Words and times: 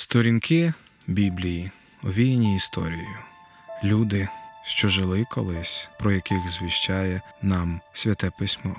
Сторінки 0.00 0.72
Біблії, 1.06 1.70
овіяні 2.04 2.56
історією, 2.56 3.16
люди, 3.84 4.28
що 4.62 4.88
жили 4.88 5.26
колись, 5.30 5.90
про 5.98 6.12
яких 6.12 6.48
звіщає 6.48 7.20
нам 7.42 7.80
святе 7.92 8.30
письмо. 8.38 8.76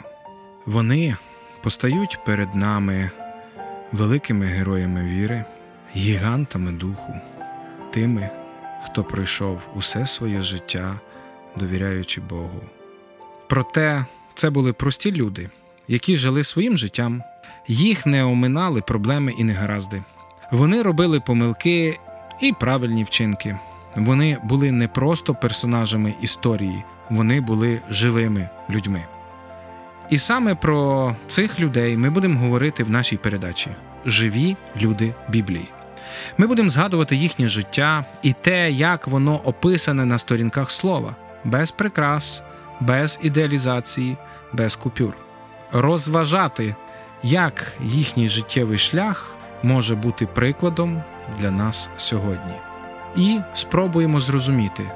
Вони 0.66 1.16
постають 1.64 2.20
перед 2.26 2.56
нами 2.56 3.12
великими 3.92 4.46
героями 4.46 5.04
віри, 5.04 5.46
гігантами 5.96 6.72
духу, 6.72 7.14
тими, 7.92 8.30
хто 8.86 9.04
пройшов 9.04 9.62
усе 9.76 10.06
своє 10.06 10.42
життя, 10.42 11.00
довіряючи 11.58 12.22
Богу. 12.22 12.62
Проте 13.48 14.06
це 14.34 14.50
були 14.50 14.74
прості 14.74 15.12
люди, 15.12 15.50
які 15.88 16.16
жили 16.16 16.44
своїм 16.44 16.78
життям, 16.78 17.24
їх 17.68 18.06
не 18.06 18.24
оминали 18.24 18.82
проблеми 18.82 19.34
і 19.38 19.44
негаразди. 19.44 20.04
Вони 20.52 20.82
робили 20.82 21.20
помилки 21.20 22.00
і 22.40 22.54
правильні 22.54 23.04
вчинки. 23.04 23.58
Вони 23.96 24.38
були 24.44 24.72
не 24.72 24.88
просто 24.88 25.36
персонажами 25.36 26.14
історії, 26.22 26.84
вони 27.10 27.42
були 27.42 27.82
живими 27.90 28.50
людьми. 28.70 29.06
І 30.10 30.18
саме 30.18 30.56
про 30.56 31.16
цих 31.28 31.60
людей 31.60 31.98
ми 31.98 32.10
будемо 32.10 32.40
говорити 32.40 32.84
в 32.84 32.90
нашій 32.90 33.18
передачі 33.18 33.70
Живі 34.06 34.58
люди 34.82 35.14
Біблії. 35.30 35.68
Ми 36.38 36.48
будемо 36.48 36.70
згадувати 36.70 37.16
їхнє 37.16 37.50
життя 37.50 38.06
і 38.22 38.34
те, 38.34 38.72
як 38.72 39.08
воно 39.08 39.36
описане 39.36 40.06
на 40.06 40.18
сторінках 40.18 40.72
слова, 40.72 41.16
без 41.44 41.72
прикрас, 41.72 42.44
без 42.80 43.20
ідеалізації, 43.24 44.18
без 44.54 44.76
купюр, 44.76 45.14
розважати, 45.72 46.76
як 47.24 47.74
їхній 47.84 48.30
життєвий 48.30 48.78
шлях 48.78 49.36
може 49.64 49.96
бути 49.96 50.28
прикладом 50.28 51.04
для 51.40 51.52
нас 51.52 51.90
сьогодні. 51.98 52.54
І 53.18 53.40
спробуємо 53.54 54.20
зрозуміти, 54.20 54.92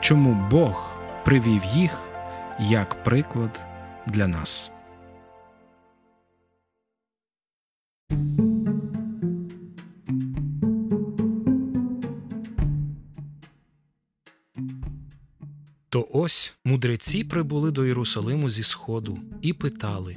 чому 0.00 0.48
Бог 0.50 0.94
привів 1.24 1.62
їх 1.74 1.98
як 2.60 3.04
приклад 3.04 3.60
для 4.06 4.26
нас. 4.26 4.70
То 15.88 16.08
ось 16.12 16.56
мудреці 16.64 17.24
прибули 17.24 17.70
до 17.70 17.84
Єрусалиму 17.84 18.50
зі 18.50 18.62
сходу 18.62 19.18
і 19.42 19.52
питали 19.52 20.16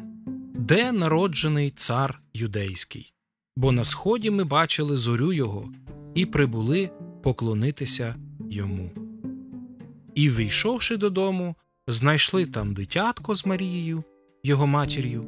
Де 0.56 0.92
народжений 0.92 1.70
цар 1.70 2.22
юдейський? 2.34 3.14
Бо 3.60 3.72
на 3.72 3.84
сході 3.84 4.30
ми 4.30 4.44
бачили 4.44 4.98
зорю 4.98 5.34
його 5.34 5.72
і 6.16 6.26
прибули 6.26 6.90
поклонитися 7.24 8.16
йому. 8.50 8.92
І, 10.16 10.30
війшовши 10.30 10.98
додому, 10.98 11.56
знайшли 11.88 12.46
там 12.46 12.74
дитятко 12.74 13.36
з 13.36 13.46
Марією, 13.46 14.04
його 14.44 14.68
матір'ю, 14.68 15.28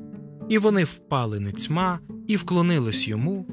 і 0.49 0.57
вони 0.57 0.83
впали 0.83 1.39
нецьма 1.39 1.99
і 2.27 2.35
вклонились 2.35 3.07
йому, 3.07 3.47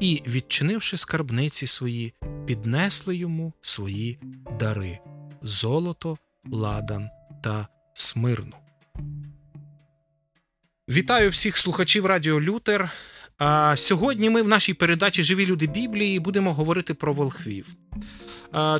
і, 0.00 0.22
відчинивши 0.26 0.96
скарбниці 0.96 1.66
свої, 1.66 2.14
піднесли 2.46 3.16
йому 3.16 3.52
свої 3.60 4.18
дари 4.60 4.98
золото, 5.42 6.18
ладан 6.52 7.08
та 7.42 7.68
смирну. 7.94 8.56
Вітаю 10.88 11.30
всіх 11.30 11.56
слухачів 11.56 12.06
Радіо 12.06 12.40
Лютер. 12.40 12.92
Сьогодні 13.74 14.30
ми 14.30 14.42
в 14.42 14.48
нашій 14.48 14.74
передачі 14.74 15.22
Живі 15.24 15.46
люди 15.46 15.66
Біблії 15.66 16.20
будемо 16.20 16.54
говорити 16.54 16.94
про 16.94 17.12
волхвів. 17.12 17.66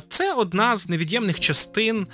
Це 0.09 0.33
одна 0.33 0.75
з 0.75 0.89
невід'ємних 0.89 1.39
частин 1.39 2.07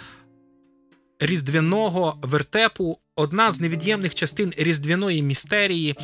різдвяного 1.21 2.17
вертепу, 2.21 2.99
одна 3.15 3.51
з 3.51 3.61
невід'ємних 3.61 4.15
частин 4.15 4.53
різдвяної 4.57 5.21
містерії. 5.21 5.95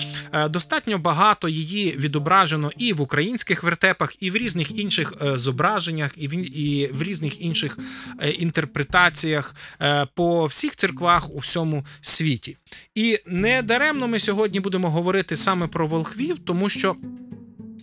Достатньо 0.49 0.97
багато 0.97 1.49
її 1.49 1.91
відображено 1.91 2.71
і 2.77 2.93
в 2.93 3.01
українських 3.01 3.63
вертепах, 3.63 4.15
і 4.19 4.31
в 4.31 4.35
різних 4.35 4.79
інших 4.79 5.13
е, 5.21 5.37
зображеннях, 5.37 6.11
і 6.17 6.27
в 6.27 6.33
і 6.57 6.89
в 6.93 7.03
різних 7.03 7.41
інших 7.41 7.79
е, 8.19 8.29
інтерпретаціях 8.29 9.55
е, 9.81 10.07
по 10.13 10.45
всіх 10.45 10.75
церквах 10.75 11.29
у 11.35 11.37
всьому 11.37 11.85
світі. 12.01 12.57
І 12.95 13.19
не 13.27 13.61
даремно 13.61 14.07
ми 14.07 14.19
сьогодні 14.19 14.59
будемо 14.59 14.89
говорити 14.89 15.35
саме 15.35 15.67
про 15.67 15.87
волхвів, 15.87 16.39
тому 16.39 16.69
що. 16.69 16.95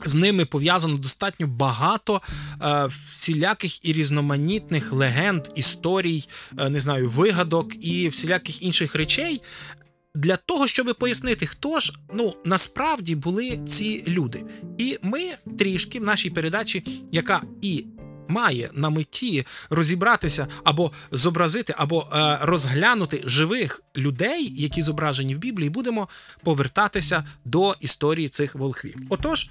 З 0.04 0.14
ними 0.14 0.44
пов'язано 0.44 0.96
достатньо 0.96 1.46
багато 1.46 2.22
е, 2.62 2.86
всіляких 2.86 3.84
і 3.84 3.92
різноманітних 3.92 4.92
легенд, 4.92 5.48
історій, 5.54 6.24
е, 6.58 6.68
не 6.68 6.80
знаю, 6.80 7.08
вигадок 7.08 7.84
і 7.84 8.08
всіляких 8.08 8.62
інших 8.62 8.94
речей. 8.94 9.42
Для 10.14 10.36
того, 10.36 10.66
щоб 10.66 10.96
пояснити, 10.98 11.46
хто 11.46 11.80
ж 11.80 11.92
ну 12.14 12.34
насправді 12.44 13.14
були 13.14 13.60
ці 13.66 14.04
люди. 14.08 14.44
І 14.78 14.98
ми 15.02 15.34
трішки 15.58 16.00
в 16.00 16.04
нашій 16.04 16.30
передачі, 16.30 16.84
яка 17.12 17.42
і 17.62 17.84
має 18.28 18.70
на 18.74 18.90
меті 18.90 19.46
розібратися 19.70 20.48
або 20.64 20.92
зобразити, 21.12 21.74
або 21.76 22.08
е, 22.12 22.38
розглянути 22.42 23.22
живих 23.24 23.82
людей, 23.96 24.52
які 24.62 24.82
зображені 24.82 25.34
в 25.34 25.38
Біблії, 25.38 25.70
будемо 25.70 26.08
повертатися 26.42 27.24
до 27.44 27.74
історії 27.80 28.28
цих 28.28 28.54
волхвів. 28.54 28.96
Отож. 29.08 29.50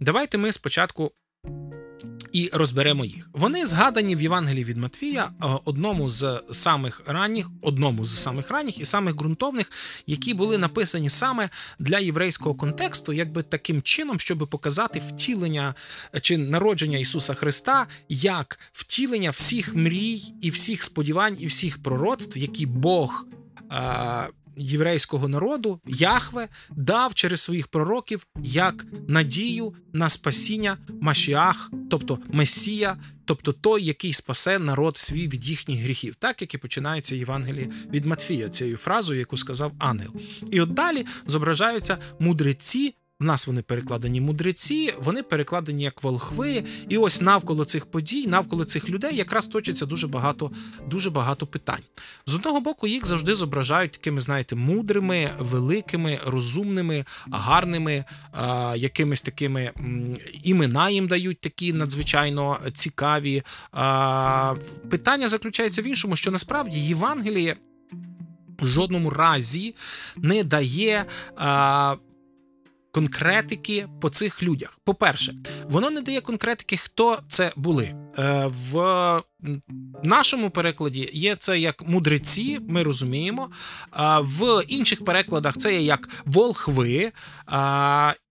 Давайте 0.00 0.38
ми 0.38 0.52
спочатку 0.52 1.12
і 2.34 2.50
розберемо 2.52 3.04
їх. 3.04 3.30
Вони 3.32 3.66
згадані 3.66 4.16
в 4.16 4.22
Євангелії 4.22 4.64
від 4.64 4.76
Матвія, 4.76 5.24
е, 5.24 5.46
одному 5.64 6.08
з 6.08 6.42
самих 6.52 7.02
ранніх, 7.06 7.50
одному 7.62 8.04
з 8.04 8.22
самих 8.22 8.50
ранніх 8.50 8.80
і 8.80 8.84
самих 8.84 9.16
ґрунтовних, 9.16 9.72
які 10.06 10.34
були 10.34 10.58
написані 10.58 11.10
саме 11.10 11.48
для 11.78 11.98
єврейського 11.98 12.54
контексту, 12.54 13.12
якби 13.12 13.42
таким 13.42 13.82
чином, 13.82 14.20
щоб 14.20 14.48
показати 14.50 14.98
втілення 14.98 15.74
чи 16.20 16.38
народження 16.38 16.98
Ісуса 16.98 17.34
Христа 17.34 17.86
як 18.08 18.58
втілення 18.72 19.30
всіх 19.30 19.74
мрій 19.74 20.22
і 20.40 20.50
всіх 20.50 20.82
сподівань 20.82 21.36
і 21.40 21.46
всіх 21.46 21.82
пророцтв, 21.82 22.38
які 22.38 22.66
Бог. 22.66 23.26
Єврейського 24.56 25.28
народу 25.28 25.80
Яхве 25.86 26.48
дав 26.70 27.14
через 27.14 27.40
своїх 27.40 27.68
пророків 27.68 28.26
як 28.42 28.86
надію 29.08 29.74
на 29.92 30.08
спасіння 30.08 30.78
Машіах, 31.00 31.70
тобто 31.90 32.18
Месія, 32.32 32.96
тобто 33.24 33.52
той, 33.52 33.84
який 33.84 34.12
спасе 34.12 34.58
народ 34.58 34.98
свій 34.98 35.28
від 35.28 35.46
їхніх 35.46 35.80
гріхів, 35.80 36.14
так 36.14 36.40
як 36.40 36.54
і 36.54 36.58
починається 36.58 37.16
Євангеліє 37.16 37.68
від 37.92 38.04
Матфія, 38.04 38.48
цією 38.48 38.76
фразою, 38.76 39.18
яку 39.18 39.36
сказав 39.36 39.72
ангел. 39.78 40.10
І 40.50 40.60
от 40.60 40.74
далі 40.74 41.06
зображаються 41.26 41.98
мудреці 42.18 42.94
в 43.24 43.26
нас 43.26 43.46
вони 43.46 43.62
перекладені 43.62 44.20
мудреці, 44.20 44.94
вони 44.98 45.22
перекладені 45.22 45.82
як 45.82 46.02
волхви. 46.02 46.64
І 46.88 46.98
ось 46.98 47.20
навколо 47.20 47.64
цих 47.64 47.86
подій, 47.86 48.26
навколо 48.26 48.64
цих 48.64 48.88
людей 48.88 49.16
якраз 49.16 49.46
точиться 49.46 49.86
дуже 49.86 50.08
багато 50.08 50.50
дуже 50.90 51.10
багато 51.10 51.46
питань. 51.46 51.82
З 52.26 52.34
одного 52.34 52.60
боку, 52.60 52.86
їх 52.86 53.06
завжди 53.06 53.34
зображають 53.34 53.92
такими, 53.92 54.20
знаєте, 54.20 54.56
мудрими, 54.56 55.30
великими, 55.38 56.18
розумними, 56.26 57.04
гарними, 57.30 58.04
а, 58.32 58.74
якимись 58.76 59.22
такими 59.22 59.70
імена 60.42 60.90
їм 60.90 61.06
дають 61.06 61.40
такі 61.40 61.72
надзвичайно 61.72 62.58
цікаві. 62.72 63.42
А, 63.72 64.54
Питання 64.90 65.28
заключається 65.28 65.82
в 65.82 65.86
іншому, 65.86 66.16
що 66.16 66.30
насправді 66.30 66.78
Євангеліє 66.78 67.56
в 68.60 68.66
жодному 68.66 69.10
разі 69.10 69.74
не 70.16 70.44
дає. 70.44 71.04
А, 71.36 71.96
конкретики 72.94 73.88
по 74.00 74.08
цих 74.08 74.42
людях. 74.42 74.78
По-перше, 74.84 75.34
воно 75.68 75.90
не 75.90 76.00
дає 76.00 76.20
конкретики, 76.20 76.76
хто 76.76 77.18
це 77.28 77.52
були. 77.56 77.94
Е, 78.18 78.50
в 78.50 79.22
нашому 80.02 80.50
перекладі 80.50 81.10
є 81.12 81.36
це 81.36 81.58
як 81.58 81.88
мудреці, 81.88 82.58
ми 82.68 82.82
розуміємо. 82.82 83.50
В 84.20 84.64
інших 84.68 85.04
перекладах 85.04 85.56
це 85.56 85.72
є 85.72 85.80
як 85.80 86.08
волхви. 86.24 87.12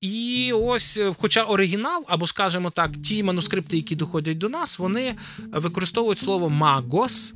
І 0.01 0.51
ось, 0.55 0.99
хоча 1.17 1.43
оригінал, 1.43 2.05
або, 2.07 2.27
скажімо 2.27 2.69
так, 2.69 2.91
ті 3.03 3.23
манускрипти, 3.23 3.77
які 3.77 3.95
доходять 3.95 4.37
до 4.37 4.49
нас, 4.49 4.79
вони 4.79 5.15
використовують 5.51 6.19
слово 6.19 6.49
магос, 6.49 7.35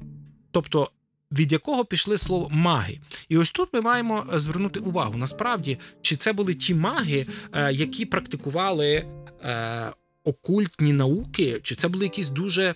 тобто 0.52 0.92
від 1.32 1.52
якого 1.52 1.86
пішли 1.86 2.18
слово 2.18 2.48
маги. 2.52 3.00
І 3.30 3.38
ось 3.38 3.52
тут 3.52 3.70
ми 3.74 3.82
маємо 3.82 4.26
е, 4.34 4.40
звернути 4.40 4.80
увагу. 4.80 5.18
Насправді, 5.18 5.78
чи 6.02 6.16
це 6.16 6.34
були 6.34 6.54
ті 6.54 6.76
маги, 6.76 7.26
е, 7.54 7.74
які 7.74 8.06
практикували. 8.06 9.06
Е, 9.44 9.92
окультні 10.24 10.94
науки, 10.94 11.60
чи 11.62 11.76
це 11.76 11.88
були 11.88 12.06
якісь 12.06 12.30
дуже 12.30 12.76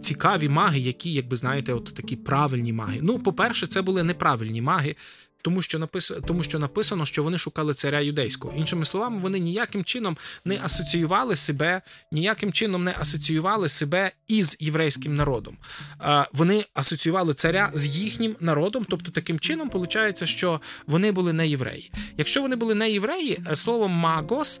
цікаві 0.00 0.48
маги, 0.48 0.78
які, 0.78 1.12
як 1.12 1.28
би 1.28 1.36
знаєте, 1.36 1.72
от 1.72 1.84
такі 1.84 2.16
правильні 2.16 2.72
маги. 2.72 2.98
Ну, 3.02 3.18
по-перше, 3.18 3.66
це 3.66 3.82
були 3.82 4.02
неправильні 4.02 4.62
маги, 4.62 4.96
тому 5.44 5.62
що 5.62 5.78
написано, 5.78 6.20
тому 6.26 6.42
що 6.42 6.58
написано, 6.58 7.06
що 7.06 7.22
вони 7.22 7.38
шукали 7.38 7.74
царя 7.74 8.00
юдейського. 8.00 8.54
Іншими 8.56 8.84
словами, 8.84 9.18
вони 9.18 9.38
ніяким 9.38 9.84
чином 9.84 10.16
не 10.44 10.60
асоціювали 10.64 11.36
себе, 11.36 11.82
ніяким 12.12 12.52
чином 12.52 12.84
не 12.84 12.94
асоціювали 13.00 13.68
себе 13.68 14.10
із 14.28 14.56
єврейським 14.60 15.16
народом. 15.16 15.56
Вони 16.32 16.64
асоціювали 16.74 17.34
царя 17.34 17.70
з 17.74 17.86
їхнім 17.86 18.36
народом, 18.40 18.86
тобто 18.88 19.10
таким 19.10 19.38
чином 19.38 19.70
виходить, 19.72 20.28
що 20.28 20.60
вони 20.86 21.12
були 21.12 21.32
не 21.32 21.48
євреї. 21.48 21.92
Якщо 22.18 22.42
вони 22.42 22.56
були 22.56 22.74
не 22.74 22.90
євреї, 22.90 23.38
е, 23.50 23.56
словом 23.56 23.92
магос 23.92 24.60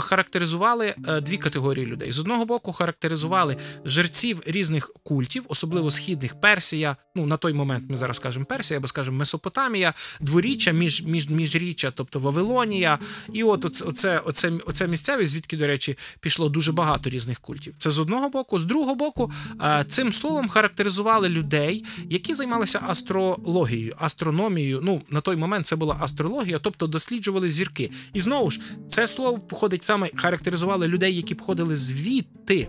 характеризували 0.00 0.94
е, 1.08 1.20
дві 1.20 1.36
категорії 1.36 1.86
людей. 1.86 2.12
З 2.12 2.18
одного 2.18 2.44
боку, 2.44 2.72
характеризували 2.72 3.56
жерців 3.84 4.42
різних 4.46 4.92
культів, 5.02 5.44
особливо 5.48 5.90
східних 5.90 6.40
Персія. 6.40 6.96
Ну 7.14 7.26
на 7.26 7.36
той 7.36 7.52
момент 7.52 7.84
ми 7.90 7.96
зараз 7.96 8.18
кажемо 8.18 8.44
Персія, 8.44 8.78
або 8.78 8.88
скажемо 8.88 9.18
Месопотамія, 9.18 9.94
дворіччя, 10.20 10.72
між, 10.72 11.02
між, 11.02 11.28
міжріччя, 11.28 11.90
тобто 11.90 12.18
Вавилонія, 12.18 12.98
і 13.32 13.42
от 13.42 13.64
оце, 13.64 14.18
оце, 14.18 14.52
оце, 14.66 14.88
місцевість, 14.88 15.32
звідки, 15.32 15.56
до 15.56 15.66
речі, 15.66 15.98
пішло 16.20 16.48
дуже 16.48 16.72
багато 16.72 17.10
різних 17.10 17.40
культів. 17.40 17.74
Це 17.78 17.90
з 17.90 17.98
одного 17.98 18.28
боку, 18.28 18.58
з 18.58 18.64
другого 18.64 18.94
боку, 18.94 19.32
е, 19.62 19.84
цим 19.88 20.12
словом 20.12 20.48
характеризували 20.48 21.28
людей, 21.28 21.84
які 22.10 22.34
займалися 22.34 22.80
астрологією, 22.88 23.94
астрономією. 23.98 24.80
Ну 24.82 25.02
на 25.10 25.20
той 25.20 25.36
момент 25.36 25.66
це 25.66 25.76
була 25.76 25.96
астрологія, 26.00 26.58
тобто 26.58 26.86
досліджували 26.86 27.50
зірки. 27.50 27.90
І 28.12 28.20
знову 28.20 28.50
ж 28.50 28.60
це 28.88 29.06
слово 29.06 29.38
походить 29.38 29.84
саме 29.84 30.10
характеризували 30.14 30.88
людей, 30.88 31.16
які 31.16 31.34
походили 31.34 31.76
звідти. 31.76 32.68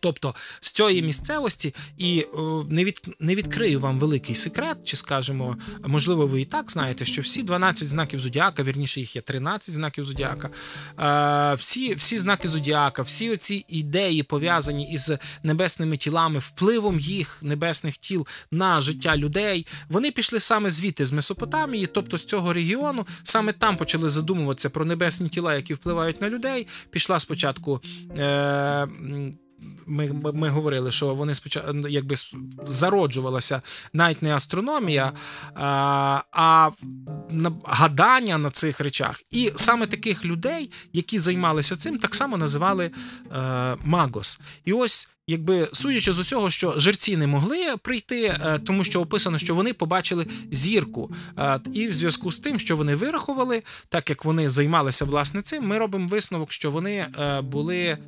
Тобто 0.00 0.34
з 0.60 0.72
цієї 0.72 1.02
місцевості, 1.02 1.74
і 1.98 2.26
не 2.68 2.84
від 2.84 3.02
не 3.20 3.34
відкрию 3.34 3.80
вам 3.80 3.98
великий 3.98 4.34
секрет, 4.34 4.76
чи 4.84 4.96
скажемо, 4.96 5.56
можливо, 5.86 6.26
ви 6.26 6.40
і 6.40 6.44
так 6.44 6.70
знаєте, 6.70 7.04
що 7.04 7.22
всі 7.22 7.42
12 7.42 7.88
знаків 7.88 8.20
зодіака, 8.20 8.62
вірніше 8.62 9.00
їх 9.00 9.16
є 9.16 9.22
13 9.22 9.74
знаків 9.74 10.04
зодіака, 10.04 10.50
всі 11.54 11.94
всі 11.94 12.18
знаки 12.18 12.48
зодіака, 12.48 13.02
всі 13.02 13.30
оці 13.30 13.64
ідеї 13.68 14.22
пов'язані 14.22 14.92
із 14.92 15.12
небесними 15.42 15.96
тілами, 15.96 16.38
впливом 16.38 17.00
їх 17.00 17.42
небесних 17.42 17.96
тіл 17.96 18.26
на 18.50 18.80
життя 18.80 19.16
людей, 19.16 19.66
вони 19.88 20.10
пішли 20.10 20.40
саме 20.40 20.70
звідти 20.70 21.04
з 21.04 21.12
Месопотамії, 21.12 21.86
тобто 21.86 22.18
з 22.18 22.24
цього 22.24 22.52
регіону, 22.52 23.06
саме 23.22 23.52
там 23.52 23.76
почали 23.76 24.08
задумуватися 24.08 24.70
про 24.70 24.84
небесні 24.84 25.28
тіла, 25.28 25.54
які 25.54 25.74
впливають 25.74 26.20
на 26.20 26.30
людей. 26.30 26.66
Пішла 26.90 27.20
спочатку. 27.20 27.82
Е- 28.18 28.88
ми 29.86 30.32
ми 30.34 30.48
говорили, 30.48 30.90
що 30.90 31.14
вони 31.14 31.34
спочатку 31.34 31.88
якби 31.88 32.14
зароджувалася 32.66 33.62
навіть 33.92 34.22
не 34.22 34.34
астрономія, 34.34 35.12
а 35.54 36.22
а 36.32 36.70
гадання 37.64 38.38
на 38.38 38.50
цих 38.50 38.80
речах. 38.80 39.22
І 39.30 39.52
саме 39.56 39.86
таких 39.86 40.24
людей, 40.24 40.70
які 40.92 41.18
займалися 41.18 41.76
цим, 41.76 41.98
так 41.98 42.14
само 42.14 42.36
називали 42.36 42.90
е, 43.36 43.76
магос. 43.84 44.40
І 44.64 44.72
ось 44.72 45.08
Якби 45.28 45.68
судячи 45.72 46.12
з 46.12 46.18
усього, 46.18 46.50
що 46.50 46.74
жерці 46.76 47.16
не 47.16 47.26
могли 47.26 47.76
прийти, 47.82 48.22
е, 48.22 48.58
тому 48.64 48.84
що 48.84 49.00
описано, 49.00 49.38
що 49.38 49.54
вони 49.54 49.72
побачили 49.72 50.26
зірку. 50.50 51.12
Е, 51.38 51.60
і 51.72 51.88
в 51.88 51.92
зв'язку 51.92 52.30
з 52.30 52.40
тим, 52.40 52.58
що 52.58 52.76
вони 52.76 52.94
вирахували, 52.94 53.62
так 53.88 54.10
як 54.10 54.24
вони 54.24 54.50
займалися 54.50 55.04
власне 55.04 55.42
цим, 55.42 55.66
ми 55.66 55.78
робимо 55.78 56.08
висновок, 56.08 56.52
що 56.52 56.70
вони 56.70 57.06
е, 57.18 57.40
були 57.40 57.98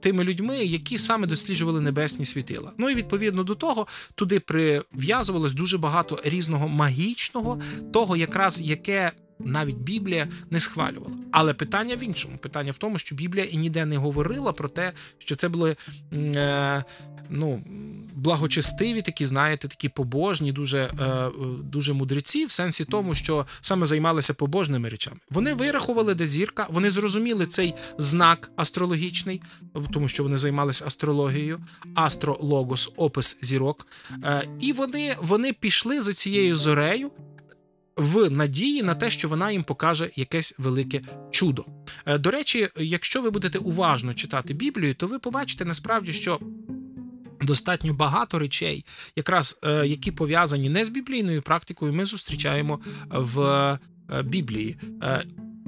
тими 0.00 0.24
людьми, 0.24 0.64
які 0.64 0.98
саме 0.98 1.26
досліджували 1.26 1.80
небесні 1.80 2.24
світила. 2.24 2.72
Ну 2.78 2.90
і 2.90 2.94
відповідно 2.94 3.42
до 3.44 3.54
того, 3.54 3.86
туди 4.14 4.40
прив'язувалось 4.40 5.52
дуже 5.52 5.78
багато 5.78 6.20
різного 6.24 6.68
магічного, 6.68 7.60
того, 7.92 8.16
якраз 8.16 8.60
яке 8.60 9.12
навіть 9.38 9.76
Біблія 9.76 10.28
не 10.50 10.60
схвалювала. 10.60 11.16
Але 11.32 11.54
питання 11.54 11.96
в 11.96 12.04
іншому. 12.04 12.38
Питання 12.38 12.70
в 12.70 12.76
тому, 12.76 12.98
що 12.98 13.14
Біблія 13.14 13.44
і 13.44 13.56
ніде 13.56 13.86
не 13.86 13.96
говорила 13.96 14.52
про 14.52 14.68
те, 14.68 14.92
що 15.18 15.36
це 15.36 15.48
були 15.48 15.76
е, 16.12 16.84
ну, 17.30 17.62
благочестиві, 18.14 19.02
такі, 19.02 19.26
знаєте, 19.26 19.68
такі 19.68 19.88
побожні, 19.88 20.52
дуже 20.52 20.78
е, 20.78 21.30
дуже 21.64 21.92
мудреці, 21.92 22.46
в 22.46 22.50
сенсі 22.50 22.84
тому, 22.84 23.14
що 23.14 23.46
саме 23.60 23.86
займалися 23.86 24.34
побожними 24.34 24.88
речами. 24.88 25.16
Вони 25.30 25.54
вирахували, 25.54 26.14
де 26.14 26.26
зірка, 26.26 26.66
вони 26.70 26.90
зрозуміли 26.90 27.46
цей 27.46 27.74
знак 27.98 28.50
астрологічний, 28.56 29.42
тому 29.92 30.08
що 30.08 30.22
вони 30.22 30.36
займалися 30.36 30.84
астрологією, 30.86 31.58
астрологос, 31.94 32.92
опис 32.96 33.38
зірок. 33.42 33.86
Е, 34.24 34.42
і 34.60 34.72
вони, 34.72 35.16
вони 35.22 35.52
пішли 35.52 36.00
за 36.00 36.12
цією 36.12 36.56
зорею 36.56 37.10
в 37.96 38.30
надії 38.30 38.82
на 38.82 38.94
те, 38.94 39.10
що 39.10 39.28
вона 39.28 39.50
їм 39.50 39.62
покаже 39.62 40.10
якесь 40.16 40.54
велике 40.58 41.00
чудо. 41.30 41.64
Е, 42.06 42.18
до 42.18 42.30
речі, 42.30 42.68
якщо 42.76 43.22
ви 43.22 43.30
будете 43.30 43.58
уважно 43.58 44.14
читати 44.14 44.54
Біблію, 44.54 44.94
то 44.94 45.06
ви 45.06 45.18
побачите 45.18 45.64
насправді, 45.64 46.12
що. 46.12 46.40
Достатньо 47.40 47.94
багато 47.94 48.38
речей, 48.38 48.84
якраз 49.16 49.60
е, 49.64 49.86
які 49.86 50.10
пов'язані 50.10 50.68
не 50.68 50.84
з 50.84 50.88
біблійною 50.88 51.42
практикою, 51.42 51.92
ми 51.92 52.04
зустрічаємо 52.04 52.80
в 53.10 53.40
е, 53.40 53.78
Біблії. 54.22 54.76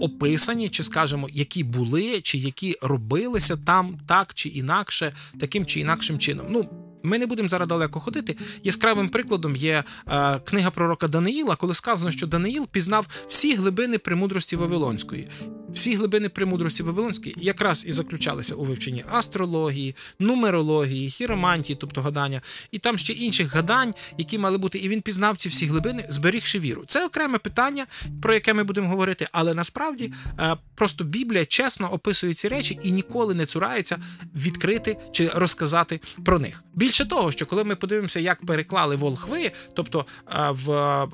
Описані, 0.01 0.69
чи 0.69 0.83
скажемо, 0.83 1.29
які 1.33 1.65
були, 1.65 2.21
чи 2.21 2.39
які 2.39 2.77
робилися 2.83 3.57
там 3.57 3.99
так 4.07 4.35
чи 4.35 4.49
інакше, 4.49 5.13
таким 5.41 5.67
чи 5.67 5.81
інакшим 5.81 6.19
чином. 6.19 6.47
Ну 6.51 6.78
ми 7.03 7.19
не 7.19 7.27
будемо 7.27 7.49
зараз 7.49 7.69
далеко 7.69 8.01
ходити. 8.01 8.37
Яскравим 8.63 9.09
прикладом 9.09 9.57
є 9.57 9.85
е, 10.09 10.41
книга 10.45 10.71
пророка 10.71 11.09
Даниїла, 11.09 11.57
коли 11.57 11.75
сказано, 11.75 12.11
що 12.11 12.27
Даниїл 12.27 12.69
пізнав 12.69 13.07
всі 13.29 13.55
глибини 13.55 13.99
премудрості 13.99 14.57
Вавилонської. 14.57 15.29
Всі 15.73 15.97
глибини 15.97 16.29
премудрості 16.29 16.83
Вавилонської 16.83 17.35
якраз 17.39 17.87
і 17.89 17.93
заключалися 17.93 18.55
у 18.55 18.65
вивченні 18.65 19.05
астрології, 19.13 19.97
нумерології, 20.19 21.11
хіромантії, 21.11 21.77
тобто 21.81 22.03
гадання, 22.03 22.43
і 22.71 22.79
там 22.79 22.99
ще 22.99 23.13
інших 23.13 23.55
гадань, 23.55 23.95
які 24.19 24.39
мали 24.39 24.59
бути. 24.59 24.79
І 24.79 24.89
він 24.89 25.01
пізнав 25.01 25.37
ці 25.37 25.49
всі 25.49 25.67
глибини, 25.67 26.07
зберігши 26.09 26.59
віру. 26.59 26.85
Це 26.87 27.07
окреме 27.07 27.39
питання, 27.39 27.87
про 28.23 28.35
яке 28.35 28.55
ми 28.55 28.65
будемо 28.65 28.89
говорити, 28.89 29.29
але 29.33 29.55
насправді 29.55 30.13
е, 30.39 30.57
просто 30.75 31.05
Біблія 31.05 31.45
чесно 31.45 31.93
описує 31.93 32.35
ці 32.35 32.49
речі 32.49 32.79
і 32.85 32.91
ніколи 32.93 33.35
не 33.35 33.47
цурається 33.47 33.99
відкрити 34.37 34.97
чи 35.13 35.29
розказати 35.29 36.01
про 36.25 36.39
них. 36.39 36.65
Більше 36.75 37.09
того, 37.09 37.33
що 37.33 37.47
коли 37.47 37.65
ми 37.65 37.77
подивимося, 37.77 38.21
як 38.21 38.47
переклали 38.47 38.97
волхви, 38.97 39.53
тобто 39.75 40.07
е, 40.27 40.51
в 40.51 41.07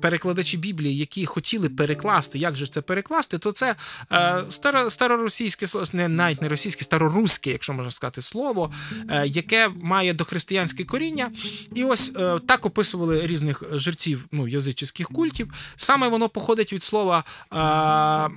перекладачі 0.00 0.56
Біблії, 0.56 0.96
які 0.96 1.26
хотіли 1.26 1.68
перекласти, 1.68 2.38
як 2.38 2.56
же 2.56 2.66
це 2.66 2.80
перекласти, 2.80 3.38
то 3.38 3.52
це 3.52 3.75
е, 4.12 4.44
старо, 4.48 4.90
староросійське 4.90 5.66
слово, 5.66 5.86
не 5.92 6.08
навіть 6.08 6.42
не 6.42 6.48
російське, 6.48 6.84
староруське, 6.84 7.50
якщо 7.50 7.72
можна 7.72 7.90
сказати, 7.90 8.22
слово, 8.22 8.70
е, 9.10 9.26
яке 9.26 9.68
має 9.82 10.14
дохристиянське 10.14 10.84
коріння. 10.84 11.30
І 11.74 11.84
ось 11.84 12.12
так 12.46 12.66
описували 12.66 13.26
різних 13.26 13.62
жерців 13.72 14.24
ну, 14.32 14.48
язичних 14.48 15.08
культів. 15.08 15.52
Саме 15.76 16.08
воно 16.08 16.28
походить 16.28 16.72
від 16.72 16.82
слова. 16.82 17.24
А, 17.50 18.28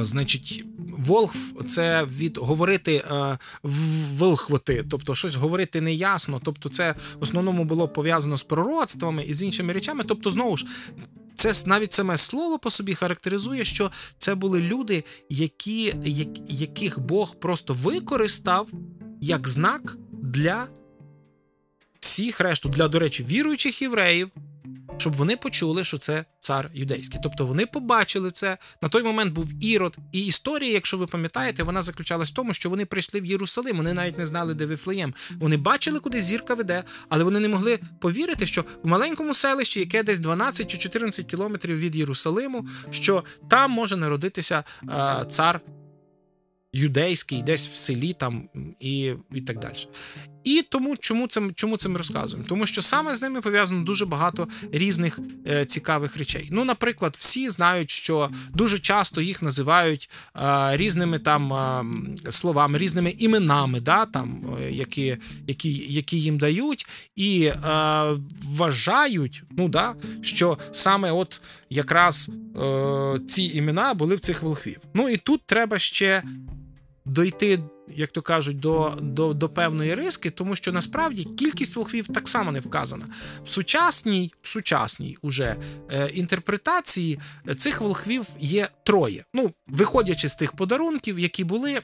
Значить, 0.00 0.64
волхв 0.98 1.64
це 1.68 2.04
від 2.04 2.36
говорити 2.36 3.04
а, 3.10 3.36
вилхвати, 4.18 4.84
тобто 4.90 5.14
щось 5.14 5.34
говорити 5.34 5.80
неясно. 5.80 6.40
Тобто, 6.44 6.68
це 6.68 6.94
в 7.20 7.22
основному 7.22 7.64
було 7.64 7.88
пов'язано 7.88 8.36
з 8.36 8.42
пророцтвами 8.42 9.22
і 9.22 9.34
з 9.34 9.42
іншими 9.42 9.72
речами. 9.72 10.04
Тобто, 10.08 10.30
знову 10.30 10.56
ж. 10.56 10.66
Це 11.34 11.52
навіть 11.66 11.92
саме 11.92 12.16
слово 12.16 12.58
по 12.58 12.70
собі 12.70 12.94
характеризує, 12.94 13.64
що 13.64 13.90
це 14.18 14.34
були 14.34 14.60
люди, 14.60 15.04
які, 15.28 15.94
яких 16.46 17.00
Бог 17.00 17.36
просто 17.40 17.74
використав 17.74 18.68
як 19.20 19.48
знак 19.48 19.96
для 20.12 20.66
всіх 22.00 22.40
решту, 22.40 22.68
для, 22.68 22.88
до 22.88 22.98
речі, 22.98 23.24
віруючих 23.24 23.82
євреїв, 23.82 24.30
щоб 24.98 25.12
вони 25.12 25.36
почули, 25.36 25.84
що 25.84 25.98
це 25.98 26.24
цар 26.44 26.70
юдейський. 26.74 27.20
Тобто 27.22 27.46
вони 27.46 27.66
побачили 27.66 28.30
це. 28.30 28.58
На 28.82 28.88
той 28.88 29.02
момент 29.02 29.32
був 29.32 29.64
ірод. 29.64 29.96
І 30.12 30.26
історія, 30.26 30.72
якщо 30.72 30.98
ви 30.98 31.06
пам'ятаєте, 31.06 31.62
вона 31.62 31.82
заключалась 31.82 32.30
в 32.30 32.34
тому, 32.34 32.54
що 32.54 32.70
вони 32.70 32.84
прийшли 32.84 33.20
в 33.20 33.24
Єрусалим. 33.24 33.76
Вони 33.76 33.92
навіть 33.92 34.18
не 34.18 34.26
знали, 34.26 34.54
де 34.54 34.66
Вифлеєм. 34.66 35.14
Вони 35.40 35.56
бачили, 35.56 36.00
куди 36.00 36.20
зірка 36.20 36.54
веде, 36.54 36.84
але 37.08 37.24
вони 37.24 37.40
не 37.40 37.48
могли 37.48 37.78
повірити, 38.00 38.46
що 38.46 38.64
в 38.82 38.88
маленькому 38.88 39.34
селищі, 39.34 39.80
яке 39.80 40.02
десь 40.02 40.18
12 40.18 40.68
чи 40.68 40.78
14 40.78 41.26
кілометрів 41.26 41.78
від 41.78 41.96
Єрусалиму, 41.96 42.68
що 42.90 43.24
там 43.50 43.70
може 43.70 43.96
народитися 43.96 44.64
а, 44.88 45.24
цар 45.24 45.60
юдейський, 46.72 47.42
десь 47.42 47.68
в 47.68 47.74
селі 47.76 48.12
там 48.12 48.48
і, 48.80 49.14
і 49.34 49.40
так 49.40 49.58
далі. 49.58 49.76
І 50.44 50.64
тому, 50.68 50.96
чому 50.96 51.26
це 51.26 51.42
чому 51.54 51.76
це 51.76 51.88
ми 51.88 51.98
розказуємо? 51.98 52.48
Тому 52.48 52.66
що 52.66 52.82
саме 52.82 53.14
з 53.14 53.22
ними 53.22 53.40
пов'язано 53.40 53.84
дуже 53.84 54.06
багато 54.06 54.48
різних 54.72 55.20
е, 55.46 55.64
цікавих 55.64 56.16
речей. 56.16 56.48
Ну, 56.52 56.64
наприклад, 56.64 57.16
всі 57.20 57.48
знають, 57.48 57.90
що 57.90 58.30
дуже 58.54 58.78
часто 58.78 59.20
їх 59.20 59.42
називають 59.42 60.10
е, 60.36 60.76
різними 60.76 61.18
там 61.18 61.52
е, 61.52 61.84
словами, 62.32 62.78
різними 62.78 63.10
іменами, 63.10 63.80
да, 63.80 64.06
там, 64.06 64.56
е, 64.60 64.70
які 64.70 65.16
які, 65.46 65.70
які 65.92 66.20
їм 66.20 66.38
дають, 66.38 66.86
і 67.16 67.44
е, 67.44 67.54
вважають, 68.44 69.42
ну, 69.50 69.68
да, 69.68 69.94
що 70.22 70.58
саме 70.72 71.10
от 71.12 71.40
якраз 71.70 72.30
е, 72.56 73.20
ці 73.28 73.42
імена 73.42 73.94
були 73.94 74.16
в 74.16 74.20
цих 74.20 74.42
волхвів. 74.42 74.78
Ну 74.94 75.08
і 75.08 75.16
тут 75.16 75.42
треба 75.46 75.78
ще 75.78 76.22
дойти 77.04 77.58
як 77.88 78.10
то 78.10 78.22
кажуть, 78.22 78.60
до 78.60 78.98
до, 79.02 79.34
до 79.34 79.48
певної 79.48 79.94
риски, 79.94 80.30
тому 80.30 80.56
що 80.56 80.72
насправді 80.72 81.24
кількість 81.24 81.76
волхвів 81.76 82.08
так 82.08 82.28
само 82.28 82.52
не 82.52 82.60
вказана. 82.60 83.06
В 83.42 83.48
сучасній 83.48 84.32
в 84.42 84.48
сучасній 84.48 85.16
уже 85.22 85.56
е, 85.90 86.08
інтерпретації 86.08 87.18
цих 87.56 87.80
волхвів 87.80 88.26
є 88.38 88.68
троє. 88.84 89.24
Ну, 89.34 89.50
виходячи 89.66 90.28
з 90.28 90.34
тих 90.34 90.52
подарунків, 90.52 91.18
які 91.18 91.44
були. 91.44 91.80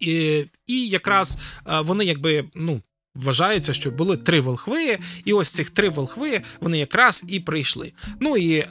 І 0.00 0.44
і 0.66 0.88
якраз 0.88 1.38
е, 1.66 1.80
вони 1.80 2.04
якби 2.04 2.44
ну 2.54 2.80
Вважається, 3.14 3.72
що 3.72 3.90
були 3.90 4.16
три 4.16 4.40
волхви, 4.40 4.98
і 5.24 5.32
ось 5.32 5.50
цих 5.50 5.70
три 5.70 5.88
волхви 5.88 6.42
вони 6.60 6.78
якраз 6.78 7.24
і 7.28 7.40
прийшли. 7.40 7.92
Ну 8.20 8.36
і 8.36 8.54
е, 8.54 8.66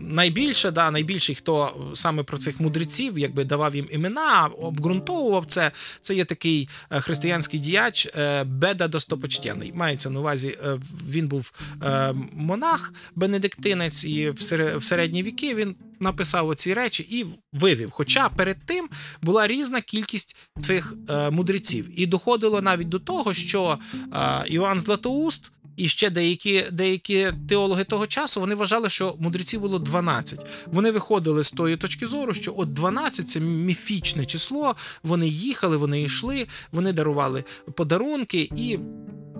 найбільше, 0.00 0.70
да, 0.70 0.90
найбільший, 0.90 1.34
хто 1.34 1.76
саме 1.94 2.22
про 2.22 2.38
цих 2.38 2.60
мудреців, 2.60 3.18
якби 3.18 3.44
давав 3.44 3.76
їм 3.76 3.88
імена, 3.90 4.46
обґрунтовував 4.46 5.44
це. 5.46 5.70
Це 6.00 6.14
є 6.14 6.24
такий 6.24 6.68
е, 6.90 7.00
християнський 7.00 7.60
діяч 7.60 8.08
е, 8.16 8.44
Беда 8.44 8.88
Достопочтєний. 8.88 9.72
Мається 9.74 10.10
на 10.10 10.20
увазі, 10.20 10.58
е, 10.64 10.78
він 11.08 11.28
був 11.28 11.52
е, 11.82 12.14
монах, 12.32 12.94
бенедиктинець, 13.16 14.04
і 14.04 14.30
в 14.30 14.82
середні 14.84 15.22
віки 15.22 15.54
він 15.54 15.74
написав 16.02 16.48
оці 16.48 16.74
речі 16.74 17.06
і 17.10 17.26
вивів. 17.52 17.90
Хоча 17.90 18.28
перед 18.28 18.56
тим 18.66 18.88
була 19.22 19.46
різна 19.46 19.80
кількість 19.80 20.36
цих 20.58 20.94
е, 21.10 21.30
мудреців, 21.30 22.00
і 22.00 22.06
доходило 22.06 22.62
навіть 22.62 22.88
до 22.88 22.98
того, 22.98 23.34
що 23.34 23.78
е, 24.14 24.44
Іоанн 24.46 24.80
Златоуст. 24.80 25.52
І 25.76 25.88
ще 25.88 26.10
деякі 26.10 26.64
деякі 26.72 27.32
теологи 27.48 27.84
того 27.84 28.06
часу 28.06 28.40
вони 28.40 28.54
вважали, 28.54 28.88
що 28.88 29.16
мудреців 29.18 29.60
було 29.60 29.78
12. 29.78 30.46
Вони 30.66 30.90
виходили 30.90 31.44
з 31.44 31.52
тої 31.52 31.76
точки 31.76 32.06
зору, 32.06 32.34
що 32.34 32.54
от 32.56 32.72
12– 32.72 33.28
це 33.28 33.40
міфічне 33.40 34.24
число. 34.24 34.76
Вони 35.02 35.28
їхали, 35.28 35.76
вони 35.76 36.02
йшли, 36.02 36.46
вони 36.72 36.92
дарували 36.92 37.44
подарунки, 37.74 38.48
і 38.56 38.78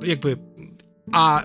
якби 0.02 0.38
а 1.12 1.40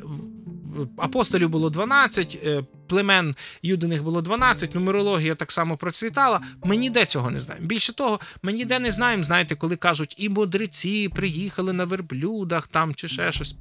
апостолів 0.97 1.49
було 1.49 1.69
12, 1.69 2.39
племен 2.87 3.35
юдиних 3.61 4.03
було 4.03 4.21
12, 4.21 4.75
нумерологія 4.75 5.35
так 5.35 5.51
само 5.51 5.77
процвітала. 5.77 6.41
Ми 6.63 6.77
ніде 6.77 7.05
цього 7.05 7.31
не 7.31 7.39
знаємо. 7.39 7.67
Більше 7.67 7.93
того, 7.93 8.19
ми 8.41 8.53
ніде 8.53 8.79
не 8.79 8.91
знаємо, 8.91 9.23
знаєте, 9.23 9.55
коли 9.55 9.75
кажуть, 9.75 10.15
і 10.17 10.29
мудреці 10.29 11.09
приїхали 11.09 11.73
на 11.73 11.85
верблюдах 11.85 12.67
там 12.67 12.95
чи 12.95 13.07
ще 13.07 13.31
щось. 13.31 13.55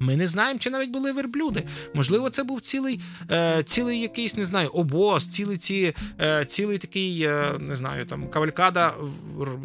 Ми 0.00 0.16
не 0.16 0.28
знаємо, 0.28 0.58
чи 0.58 0.70
навіть 0.70 0.90
були 0.90 1.12
верблюди. 1.12 1.62
Можливо, 1.94 2.30
це 2.30 2.44
був 2.44 2.60
цілий 2.60 3.00
е, 3.30 3.62
цілий 3.64 4.00
якийсь, 4.00 4.36
не 4.36 4.44
знаю, 4.44 4.68
обоз, 4.68 5.28
цілий 5.28 5.56
ці, 5.56 5.94
е, 6.20 6.44
цілий 6.44 6.78
такий, 6.78 7.22
е, 7.22 7.58
не 7.60 7.76
знаю, 7.76 8.06
там 8.06 8.28
кавалькада 8.28 8.94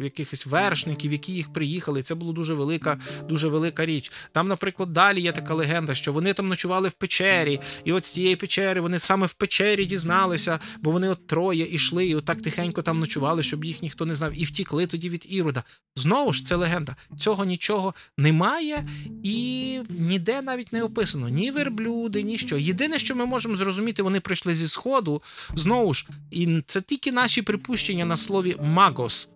якихось 0.02 0.46
вершників, 0.46 1.12
які 1.12 1.32
їх 1.32 1.52
приїхали. 1.52 2.02
Це 2.02 2.14
була 2.14 2.32
дуже 2.32 2.54
велика, 2.54 2.98
дуже 3.28 3.48
велика 3.48 3.86
річ. 3.86 4.12
Там, 4.32 4.48
наприклад, 4.48 4.92
далі 4.92 5.20
є 5.20 5.32
така 5.32 5.54
легенда, 5.54 5.94
що 5.94 6.12
вони 6.12 6.32
там 6.32 6.48
ночували 6.48 6.88
в 6.88 6.92
печері, 6.92 7.60
і 7.84 7.92
от 7.92 8.04
з 8.04 8.10
цієї 8.10 8.36
печери 8.36 8.80
вони 8.80 8.98
саме 8.98 9.26
в 9.26 9.34
печері 9.34 9.84
дізналися, 9.84 10.58
бо 10.80 10.90
вони 10.90 11.08
от 11.08 11.26
троє 11.26 11.74
ішли, 11.74 12.06
і 12.06 12.14
отак 12.14 12.42
тихенько 12.42 12.82
там 12.82 13.00
ночували, 13.00 13.42
щоб 13.42 13.64
їх 13.64 13.82
ніхто 13.82 14.06
не 14.06 14.14
знав, 14.14 14.32
і 14.34 14.44
втікли 14.44 14.86
тоді 14.86 15.08
від 15.08 15.26
Ірода. 15.30 15.62
Знову 15.96 16.32
ж 16.32 16.44
це 16.44 16.56
легенда. 16.56 16.96
Цього 17.18 17.44
нічого 17.44 17.94
немає 18.18 18.88
і 19.22 19.78
ніде 20.12 20.42
навіть 20.42 20.72
не 20.72 20.82
описано 20.82 21.28
ні 21.28 21.50
верблюди, 21.50 22.22
ні 22.22 22.38
що. 22.38 22.58
Єдине, 22.58 22.98
що 22.98 23.16
ми 23.16 23.26
можемо 23.26 23.56
зрозуміти, 23.56 24.02
вони 24.02 24.20
прийшли 24.20 24.54
зі 24.54 24.68
сходу. 24.68 25.22
Знову 25.54 25.94
ж, 25.94 26.06
і 26.30 26.62
це 26.66 26.80
тільки 26.80 27.12
наші 27.12 27.42
припущення 27.42 28.04
на 28.04 28.16
слові 28.16 28.56
магос 28.62 29.30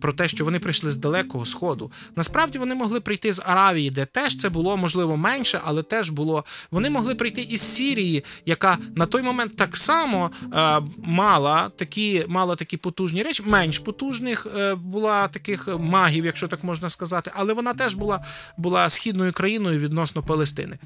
про 0.00 0.12
те, 0.12 0.28
що 0.28 0.44
вони 0.44 0.58
прийшли 0.58 0.90
з 0.90 0.96
далекого 0.96 1.46
сходу. 1.46 1.92
Насправді 2.16 2.58
вони 2.58 2.74
могли 2.74 3.00
прийти 3.00 3.32
з 3.32 3.42
Аравії, 3.46 3.90
де 3.90 4.04
теж 4.04 4.36
це 4.36 4.48
було 4.48 4.76
можливо 4.76 5.16
менше, 5.16 5.60
але 5.64 5.82
теж 5.82 6.10
було. 6.10 6.44
Вони 6.70 6.90
могли 6.90 7.14
прийти 7.14 7.42
із 7.42 7.60
Сірії, 7.60 8.24
яка 8.46 8.78
на 8.96 9.06
той 9.06 9.22
момент 9.22 9.56
так 9.56 9.76
само 9.76 10.30
е, 10.54 10.80
мала 10.98 11.70
такі 11.76 12.24
мала 12.28 12.56
такі 12.56 12.76
потужні 12.76 13.22
речі, 13.22 13.42
менш 13.46 13.78
потужних 13.78 14.46
е, 14.56 14.74
була 14.74 15.28
таких 15.28 15.68
магів, 15.78 16.24
якщо 16.24 16.48
так 16.48 16.64
можна 16.64 16.90
сказати, 16.90 17.30
але 17.34 17.54
вона 17.54 17.74
теж 17.74 17.94
була, 17.94 18.24
була 18.56 18.90
східною 18.90 19.32
країною 19.32 19.78
відносно 19.78 20.22
Палестини. 20.22 20.78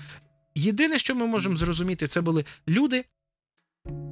Єдине, 0.55 0.99
що 0.99 1.15
ми 1.15 1.27
можемо 1.27 1.57
зрозуміти, 1.57 2.07
це 2.07 2.21
були 2.21 2.45
люди, 2.69 3.05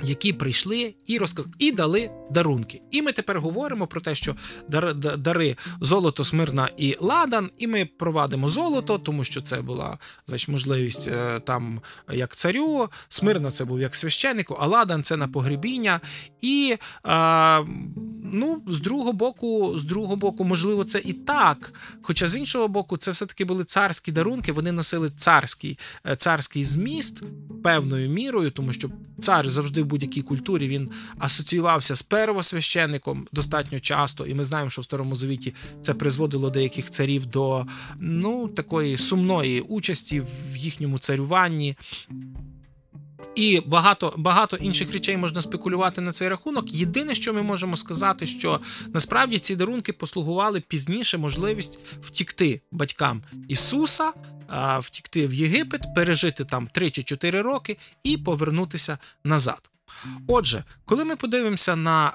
які 0.03 0.33
прийшли 0.33 0.95
і 1.07 1.19
розказ... 1.19 1.49
і 1.59 1.73
дали 1.73 2.11
дарунки. 2.31 2.83
І 2.91 3.03
ми 3.03 3.13
тепер 3.13 3.41
говоримо 3.41 3.87
про 3.87 4.01
те, 4.01 4.15
що 4.15 4.37
дар... 4.69 4.95
дари 4.95 5.57
золото, 5.81 6.25
смирна 6.25 6.71
і 6.77 6.97
ладан, 7.01 7.51
і 7.59 7.67
ми 7.67 7.89
провадимо 7.99 8.49
золото, 8.49 8.99
тому 8.99 9.25
що 9.25 9.41
це 9.41 9.63
була 9.63 9.99
значить, 10.27 10.49
можливість 10.49 11.09
е, 11.09 11.41
там 11.41 11.81
як 12.13 12.37
царю. 12.37 12.89
Смирна 13.09 13.51
це 13.51 13.65
був 13.65 13.81
як 13.81 13.97
священнику, 13.97 14.57
а 14.61 14.67
ладан 14.67 15.03
це 15.03 15.17
на 15.17 15.29
погребіння. 15.29 16.01
І 16.41 16.77
а, 17.03 17.63
ну, 18.33 18.63
з 18.67 18.81
другого 18.81 19.13
боку, 19.13 19.79
з 19.79 19.85
другого 19.85 20.17
боку, 20.17 20.45
можливо, 20.45 20.85
це 20.85 20.99
і 20.99 21.13
так. 21.13 21.75
Хоча 22.03 22.29
з 22.29 22.37
іншого 22.37 22.69
боку, 22.69 22.97
це 22.97 23.11
все-таки 23.11 23.45
були 23.45 23.65
царські 23.65 24.13
дарунки, 24.13 24.53
вони 24.53 24.73
носили 24.73 25.11
царський, 25.17 25.79
е, 26.07 26.17
царський 26.17 26.65
зміст 26.65 27.23
певною 27.65 28.11
мірою, 28.11 28.51
тому 28.51 28.73
що 28.73 28.91
цар 29.19 29.51
завжди 29.61 29.83
в 29.83 29.87
будь-якій 29.87 30.23
культурі 30.23 30.69
він 30.69 30.91
асоціювався 31.19 31.97
з 31.97 32.03
первосвященником 32.03 33.27
достатньо 33.33 33.81
часто, 33.81 34.27
і 34.27 34.35
ми 34.35 34.45
знаємо, 34.45 34.71
що 34.71 34.83
в 34.83 34.85
Старому 34.85 35.17
Завіті 35.17 35.55
це 35.83 35.95
призводило 35.95 36.51
деяких 36.51 36.91
царів 36.91 37.27
до 37.27 37.67
ну, 37.99 38.49
такої 38.49 38.97
сумної 38.97 39.61
участі 39.61 40.21
в 40.21 40.57
їхньому 40.57 40.99
царюванні. 40.99 41.77
І 43.35 43.61
багато 43.67 44.15
багато 44.17 44.57
інших 44.57 44.93
речей 44.93 45.17
можна 45.17 45.43
спекулювати 45.43 46.01
на 46.01 46.13
цей 46.13 46.29
рахунок. 46.29 46.73
Єдине, 46.73 47.15
що 47.15 47.33
ми 47.33 47.43
можемо 47.43 47.77
сказати, 47.77 48.27
що 48.27 48.61
насправді 48.95 49.39
ці 49.39 49.57
дарунки 49.57 49.93
послугували 49.93 50.61
пізніше 50.61 51.19
можливість 51.19 51.81
втікти 52.01 52.61
батькам 52.71 53.23
Ісуса, 53.49 54.13
втікти 54.79 55.27
в 55.27 55.35
Єгипет, 55.35 55.95
пережити 55.95 56.45
там 56.45 56.69
3 56.73 56.91
чи 56.91 57.03
4 57.03 57.43
роки 57.43 57.77
і 58.03 58.17
повернутися 58.17 58.99
назад. 59.25 59.70
Отже, 60.27 60.65
коли 60.85 61.05
ми 61.05 61.17
подивимося 61.17 61.77
на 61.77 62.13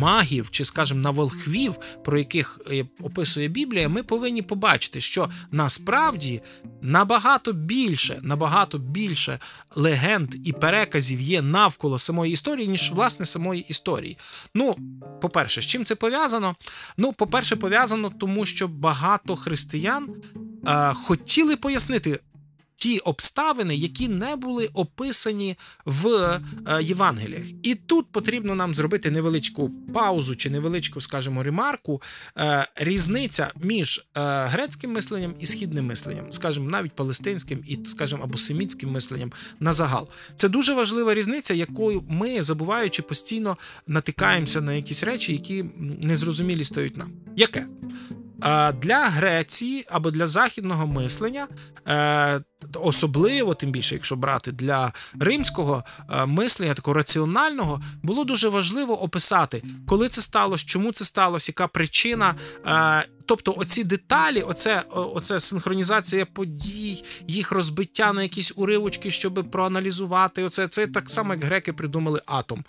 магів 0.00 0.50
чи, 0.50 0.64
скажімо, 0.64 1.00
на 1.00 1.10
волхвів, 1.10 1.78
про 2.04 2.18
яких 2.18 2.60
е, 2.70 2.84
описує 3.02 3.48
Біблія, 3.48 3.88
ми 3.88 4.02
повинні 4.02 4.42
побачити, 4.42 5.00
що 5.00 5.30
насправді 5.50 6.42
набагато 6.82 7.52
більше, 7.52 8.18
набагато 8.22 8.78
більше 8.78 9.38
легенд 9.74 10.34
і 10.44 10.52
переказів 10.52 11.20
є 11.20 11.42
навколо 11.42 11.98
самої 11.98 12.32
історії, 12.32 12.68
ніж 12.68 12.90
власне 12.94 13.26
самої 13.26 13.60
історії. 13.68 14.18
Ну, 14.54 14.76
по-перше, 15.20 15.60
з 15.60 15.66
чим 15.66 15.84
це 15.84 15.94
пов'язано? 15.94 16.54
Ну, 16.96 17.12
по-перше, 17.12 17.56
пов'язано 17.56 18.12
тому, 18.18 18.46
що 18.46 18.68
багато 18.68 19.36
християн 19.36 20.08
е, 20.66 20.92
хотіли 20.94 21.56
пояснити 21.56 22.20
ті 22.78 22.98
обставини, 22.98 23.76
які 23.76 24.08
не 24.08 24.36
були 24.36 24.68
описані 24.74 25.56
в 25.84 26.08
е, 26.08 26.82
Євангеліях. 26.82 27.42
І 27.62 27.74
тут 27.74 28.06
потрібно 28.12 28.54
нам 28.54 28.74
зробити 28.74 29.10
невеличку 29.10 29.70
паузу 29.94 30.36
чи 30.36 30.50
невеличку, 30.50 31.00
скажімо, 31.00 31.42
ремарку. 31.42 32.02
Е, 32.38 32.66
різниця 32.76 33.50
між 33.62 33.98
е, 33.98 34.20
грецьким 34.46 34.92
мисленням 34.92 35.34
і 35.40 35.46
східним 35.46 35.86
мисленням, 35.86 36.26
скажімо, 36.30 36.70
навіть 36.70 36.92
палестинським 36.92 37.64
і, 37.66 37.78
скажімо, 37.84 38.20
або 38.24 38.38
семітським 38.38 38.90
мисленням 38.90 39.32
на 39.60 39.72
загал. 39.72 40.08
Це 40.36 40.48
дуже 40.48 40.74
важлива 40.74 41.14
різниця, 41.14 41.54
якою 41.54 42.02
ми, 42.08 42.42
забуваючи, 42.42 43.02
постійно 43.02 43.56
натикаємося 43.86 44.60
на 44.60 44.72
якісь 44.74 45.04
речі, 45.04 45.32
які 45.32 45.64
незрозумілі 46.00 46.64
стають 46.64 46.96
нам. 46.96 47.12
Яке? 47.36 47.66
Для 48.82 49.08
Греції 49.08 49.84
або 49.88 50.10
для 50.10 50.26
західного 50.26 50.86
мислення 50.86 51.46
особливо, 52.74 53.54
тим 53.54 53.70
більше, 53.70 53.94
якщо 53.94 54.16
брати 54.16 54.52
для 54.52 54.92
римського 55.20 55.84
е, 56.10 56.26
мислення, 56.26 56.74
такого 56.74 56.94
раціонального, 56.94 57.80
було 58.02 58.24
дуже 58.24 58.48
важливо 58.48 59.02
описати, 59.02 59.62
коли 59.86 60.08
це 60.08 60.20
сталося, 60.20 60.66
чому 60.66 60.92
це 60.92 61.04
сталося, 61.04 61.50
яка 61.50 61.68
причина. 61.68 62.34
Е, 62.66 63.04
тобто, 63.26 63.54
оці 63.56 63.84
деталі, 63.84 64.40
оце, 64.40 64.82
оце 64.90 65.40
синхронізація 65.40 66.26
подій, 66.26 67.04
їх 67.28 67.52
розбиття 67.52 68.12
на 68.12 68.22
якісь 68.22 68.52
уривочки, 68.56 69.10
щоб 69.10 69.50
проаналізувати. 69.50 70.44
Оце 70.44 70.68
це 70.68 70.86
так 70.86 71.10
само, 71.10 71.34
як 71.34 71.44
греки 71.44 71.72
придумали 71.72 72.20
атом 72.26 72.64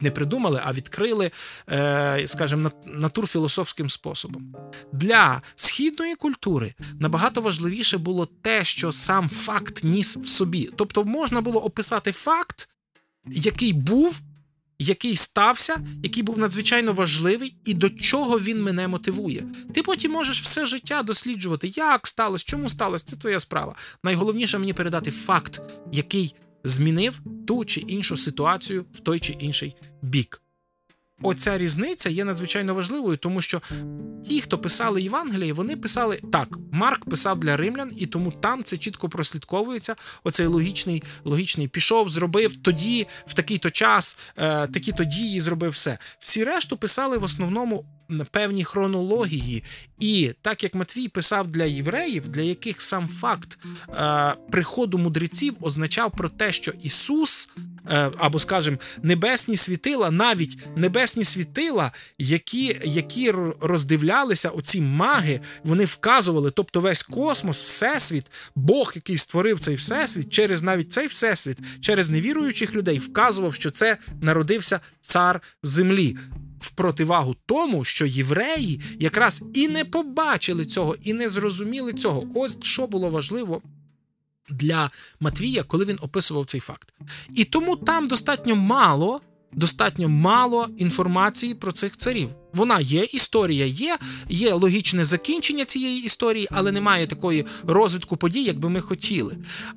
не 0.00 0.10
придумали, 0.10 0.60
а 0.64 0.72
відкрили, 0.72 1.30
е, 1.70 2.24
скажімо, 2.26 2.70
натурфілософським 2.86 3.90
способом. 3.90 4.54
Для 4.92 5.42
східної 5.56 6.14
культури 6.14 6.74
набагато 7.00 7.40
важливіше 7.40 7.98
було 7.98 8.28
те, 8.42 8.64
що 8.64 8.92
сам 8.92 9.28
факт 9.28 9.84
ніс 9.84 10.16
в 10.16 10.26
собі. 10.26 10.70
Тобто, 10.76 11.04
можна 11.04 11.40
було 11.40 11.60
описати 11.60 12.12
факт, 12.12 12.68
який 13.26 13.72
був. 13.72 14.20
Який 14.82 15.16
стався, 15.16 15.76
який 16.02 16.22
був 16.22 16.38
надзвичайно 16.38 16.92
важливий, 16.92 17.54
і 17.64 17.74
до 17.74 17.90
чого 17.90 18.38
він 18.38 18.62
мене 18.62 18.88
мотивує. 18.88 19.44
Ти 19.74 19.82
потім 19.82 20.12
можеш 20.12 20.42
все 20.42 20.66
життя 20.66 21.02
досліджувати, 21.02 21.72
як 21.76 22.06
сталося, 22.06 22.44
чому 22.48 22.68
сталося, 22.68 23.04
це 23.04 23.16
твоя 23.16 23.40
справа. 23.40 23.74
Найголовніше 24.04 24.58
мені 24.58 24.72
передати 24.72 25.10
факт, 25.10 25.60
який 25.92 26.34
змінив 26.64 27.20
ту 27.46 27.64
чи 27.64 27.80
іншу 27.80 28.16
ситуацію 28.16 28.84
в 28.92 29.00
той 29.00 29.20
чи 29.20 29.32
інший 29.32 29.76
бік. 30.02 30.42
Оця 31.22 31.58
різниця 31.58 32.08
є 32.08 32.24
надзвичайно 32.24 32.74
важливою, 32.74 33.16
тому 33.16 33.42
що 33.42 33.62
ті, 34.28 34.40
хто 34.40 34.58
писали 34.58 35.02
Євангеліє, 35.02 35.52
вони 35.52 35.76
писали 35.76 36.20
так. 36.32 36.58
Марк 36.72 37.04
писав 37.04 37.40
для 37.40 37.56
римлян, 37.56 37.92
і 37.96 38.06
тому 38.06 38.32
там 38.40 38.64
це 38.64 38.76
чітко 38.76 39.08
прослідковується. 39.08 39.96
Оцей 40.24 40.46
логічний 40.46 41.02
логічний 41.24 41.68
пішов, 41.68 42.08
зробив 42.08 42.54
тоді, 42.62 43.06
в 43.26 43.34
такий-то 43.34 43.70
час, 43.70 44.18
е, 44.36 44.66
такі-то 44.66 45.04
дії 45.04 45.40
зробив 45.40 45.70
все. 45.70 45.98
Всі 46.18 46.44
решту 46.44 46.76
писали 46.76 47.18
в 47.18 47.24
основному 47.24 47.84
певні 48.30 48.64
хронології. 48.64 49.62
І 49.98 50.32
так 50.42 50.62
як 50.62 50.74
Матвій 50.74 51.08
писав 51.08 51.46
для 51.46 51.64
євреїв, 51.64 52.28
для 52.28 52.42
яких 52.42 52.82
сам 52.82 53.08
факт 53.08 53.58
е, 53.88 54.34
приходу 54.50 54.98
мудреців 54.98 55.54
означав 55.60 56.10
про 56.10 56.28
те, 56.28 56.52
що 56.52 56.72
Ісус. 56.82 57.50
Е, 57.90 58.10
або, 58.18 58.38
скажімо, 58.38 58.76
небесні 59.02 59.56
світила, 59.56 60.10
навіть 60.10 60.58
небесні 60.76 61.24
світила, 61.24 61.92
які 62.18 62.80
які 62.84 63.30
роздивлялися, 63.60 64.48
оці 64.48 64.80
маги, 64.80 65.40
вони 65.64 65.84
вказували, 65.84 66.50
тобто 66.50 66.80
весь 66.80 67.02
космос, 67.02 67.64
всесвіт, 67.64 68.26
Бог, 68.54 68.92
який 68.94 69.18
створив 69.18 69.60
цей 69.60 69.74
всесвіт, 69.74 70.32
через 70.32 70.62
навіть 70.62 70.92
цей 70.92 71.06
всесвіт, 71.06 71.58
через 71.80 72.10
невіруючих 72.10 72.74
людей, 72.74 72.98
вказував, 72.98 73.54
що 73.54 73.70
це 73.70 73.96
народився 74.20 74.80
цар 75.00 75.42
землі 75.62 76.16
в 76.60 76.70
противагу 76.70 77.36
тому, 77.46 77.84
що 77.84 78.06
євреї 78.06 78.80
якраз 78.98 79.44
і 79.54 79.68
не 79.68 79.84
побачили 79.84 80.64
цього, 80.64 80.96
і 81.02 81.12
не 81.12 81.28
зрозуміли 81.28 81.92
цього. 81.92 82.26
Ось 82.34 82.58
що 82.62 82.86
було 82.86 83.10
важливо. 83.10 83.62
Для 84.48 84.90
Матвія, 85.20 85.62
коли 85.62 85.84
він 85.84 85.98
описував 86.00 86.46
цей 86.46 86.60
факт. 86.60 86.94
І 87.34 87.44
тому 87.44 87.76
там 87.76 88.08
достатньо 88.08 88.56
мало 88.56 89.20
достатньо 89.52 90.08
мало 90.08 90.68
інформації 90.76 91.54
про 91.54 91.72
цих 91.72 91.96
царів. 91.96 92.28
Вона 92.52 92.80
є, 92.80 93.04
історія 93.04 93.66
є, 93.66 93.98
є 94.28 94.52
логічне 94.52 95.04
закінчення 95.04 95.64
цієї 95.64 96.04
історії, 96.04 96.48
але 96.50 96.72
немає 96.72 97.06
такої 97.06 97.46
розвитку 97.66 98.16
подій, 98.16 98.42
як 98.42 98.58
би 98.58 98.70
ми 98.70 98.80
хотіли. 98.80 99.36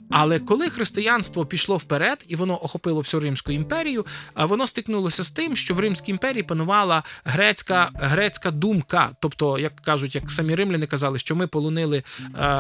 Але 0.10 0.40
коли 0.40 0.70
християнство 0.70 1.46
пішло 1.46 1.78
вперед 1.78 2.26
і 2.28 2.36
воно 2.36 2.64
охопило 2.64 3.02
всю 3.02 3.22
Римську 3.22 3.52
імперію, 3.52 4.06
воно 4.36 4.68
стикнулося 4.68 5.24
з 5.24 5.32
тим, 5.32 5.56
що 5.56 5.74
в 5.74 5.80
Римській 5.80 6.12
імперії 6.12 6.44
панувала 6.44 7.04
грецька 7.24 7.90
грецька 7.94 8.52
думка. 8.52 9.10
Тобто, 9.20 9.60
як 9.60 9.76
кажуть, 9.76 10.16
як 10.16 10.32
самі 10.32 10.56
римляни 10.56 10.86
казали, 10.86 11.20
що 11.20 11.36
ми 11.36 11.48
полонили 11.48 11.98
е, 11.98 12.04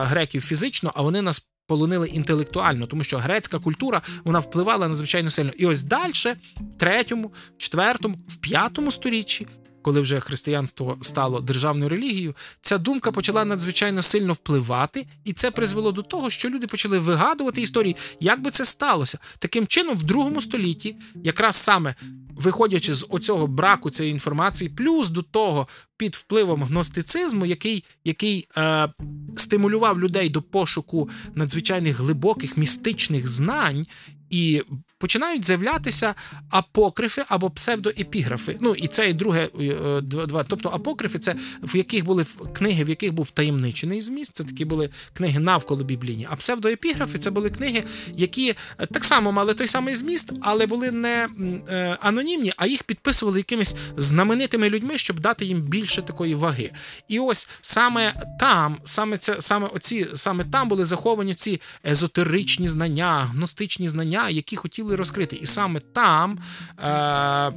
греків 0.03 0.41
фізично, 0.41 0.91
а 0.95 1.01
вони 1.01 1.21
нас 1.21 1.49
полонили 1.67 2.07
інтелектуально, 2.07 2.85
тому 2.85 3.03
що 3.03 3.17
грецька 3.17 3.59
культура 3.59 4.01
вона 4.23 4.39
впливала 4.39 4.87
надзвичайно 4.87 5.29
сильно. 5.29 5.51
І 5.57 5.65
ось 5.65 5.83
далі, 5.83 6.11
в 6.11 6.77
третьому, 6.77 7.33
четвертому, 7.57 8.19
в 8.27 8.37
п'ятому 8.37 8.91
сторіччі, 8.91 9.47
коли 9.83 10.01
вже 10.01 10.19
християнство 10.19 10.97
стало 11.01 11.39
державною 11.39 11.89
релігією, 11.89 12.35
ця 12.61 12.77
думка 12.77 13.11
почала 13.11 13.45
надзвичайно 13.45 14.01
сильно 14.01 14.33
впливати, 14.33 15.05
і 15.23 15.33
це 15.33 15.51
призвело 15.51 15.91
до 15.91 16.01
того, 16.01 16.29
що 16.29 16.49
люди 16.49 16.67
почали 16.67 16.99
вигадувати 16.99 17.61
історії, 17.61 17.95
як 18.19 18.41
би 18.41 18.51
це 18.51 18.65
сталося. 18.65 19.19
Таким 19.39 19.67
чином, 19.67 19.97
в 19.97 20.03
другому 20.03 20.41
столітті, 20.41 20.95
якраз 21.23 21.55
саме 21.55 21.95
виходячи 22.35 22.93
з 22.93 23.05
оцього 23.09 23.47
браку 23.47 23.89
цієї 23.89 24.13
інформації, 24.13 24.69
плюс 24.69 25.09
до 25.09 25.21
того 25.21 25.67
під 25.97 26.15
впливом 26.15 26.63
гностицизму, 26.63 27.45
який 27.45 27.83
який 28.05 28.47
е, 28.57 28.89
стимулював 29.35 29.99
людей 29.99 30.29
до 30.29 30.41
пошуку 30.41 31.09
надзвичайних 31.35 31.99
глибоких 31.99 32.57
містичних 32.57 33.27
знань, 33.27 33.85
і 34.29 34.61
починають 35.03 35.45
з'являтися 35.45 36.15
апокрифи 36.49 37.23
або 37.27 37.49
псевдоепіграфи. 37.49 38.57
Ну 38.61 38.75
і 38.75 38.87
це 38.87 39.09
і 39.09 39.13
друге 39.13 39.49
е, 39.59 40.01
два. 40.01 40.43
Тобто 40.43 40.69
апокрифи 40.69 41.19
це 41.19 41.35
в 41.63 41.77
яких 41.77 42.05
були 42.05 42.25
книги, 42.53 42.83
в 42.83 42.89
яких 42.89 43.13
був 43.13 43.29
таємничений 43.29 44.01
зміст. 44.01 44.35
Це 44.35 44.43
такі 44.43 44.65
були 44.65 44.89
книги 45.13 45.39
навколо 45.39 45.83
біблійні. 45.83 46.27
А 46.29 46.35
псевдоепіграфи 46.35 47.19
це 47.19 47.31
були 47.31 47.49
книги, 47.49 47.83
які 48.15 48.55
е, 48.79 48.85
так 48.85 49.05
само 49.05 49.31
мали 49.31 49.53
той 49.53 49.67
самий 49.67 49.95
зміст, 49.95 50.33
але 50.41 50.65
були 50.65 50.91
не 50.91 51.27
е, 51.69 51.97
анонімні, 52.01 52.53
а 52.57 52.67
їх 52.67 52.83
підписували 52.83 53.39
якимись 53.39 53.75
знаменитими 53.97 54.69
людьми, 54.69 54.97
щоб 54.97 55.19
дати 55.19 55.45
їм 55.45 55.61
більше 55.61 56.01
такої 56.01 56.35
ваги. 56.35 56.71
І 57.07 57.19
ось 57.19 57.49
саме 57.61 58.13
там, 58.39 58.77
саме 58.83 59.17
це 59.17 59.35
саме 59.39 59.67
оці, 59.67 60.07
саме 60.13 60.43
там 60.43 60.67
були 60.67 60.85
заховані 60.85 61.33
ці 61.33 61.61
езотеричні 61.85 62.67
знання, 62.67 63.29
гностичні 63.31 63.89
знання, 63.89 64.29
які 64.29 64.55
хотіли 64.55 64.92
хотіли 64.93 64.97
розкрити. 64.97 65.35
І 65.35 65.45
саме 65.45 65.79
там 65.93 66.39
е, 66.79 67.51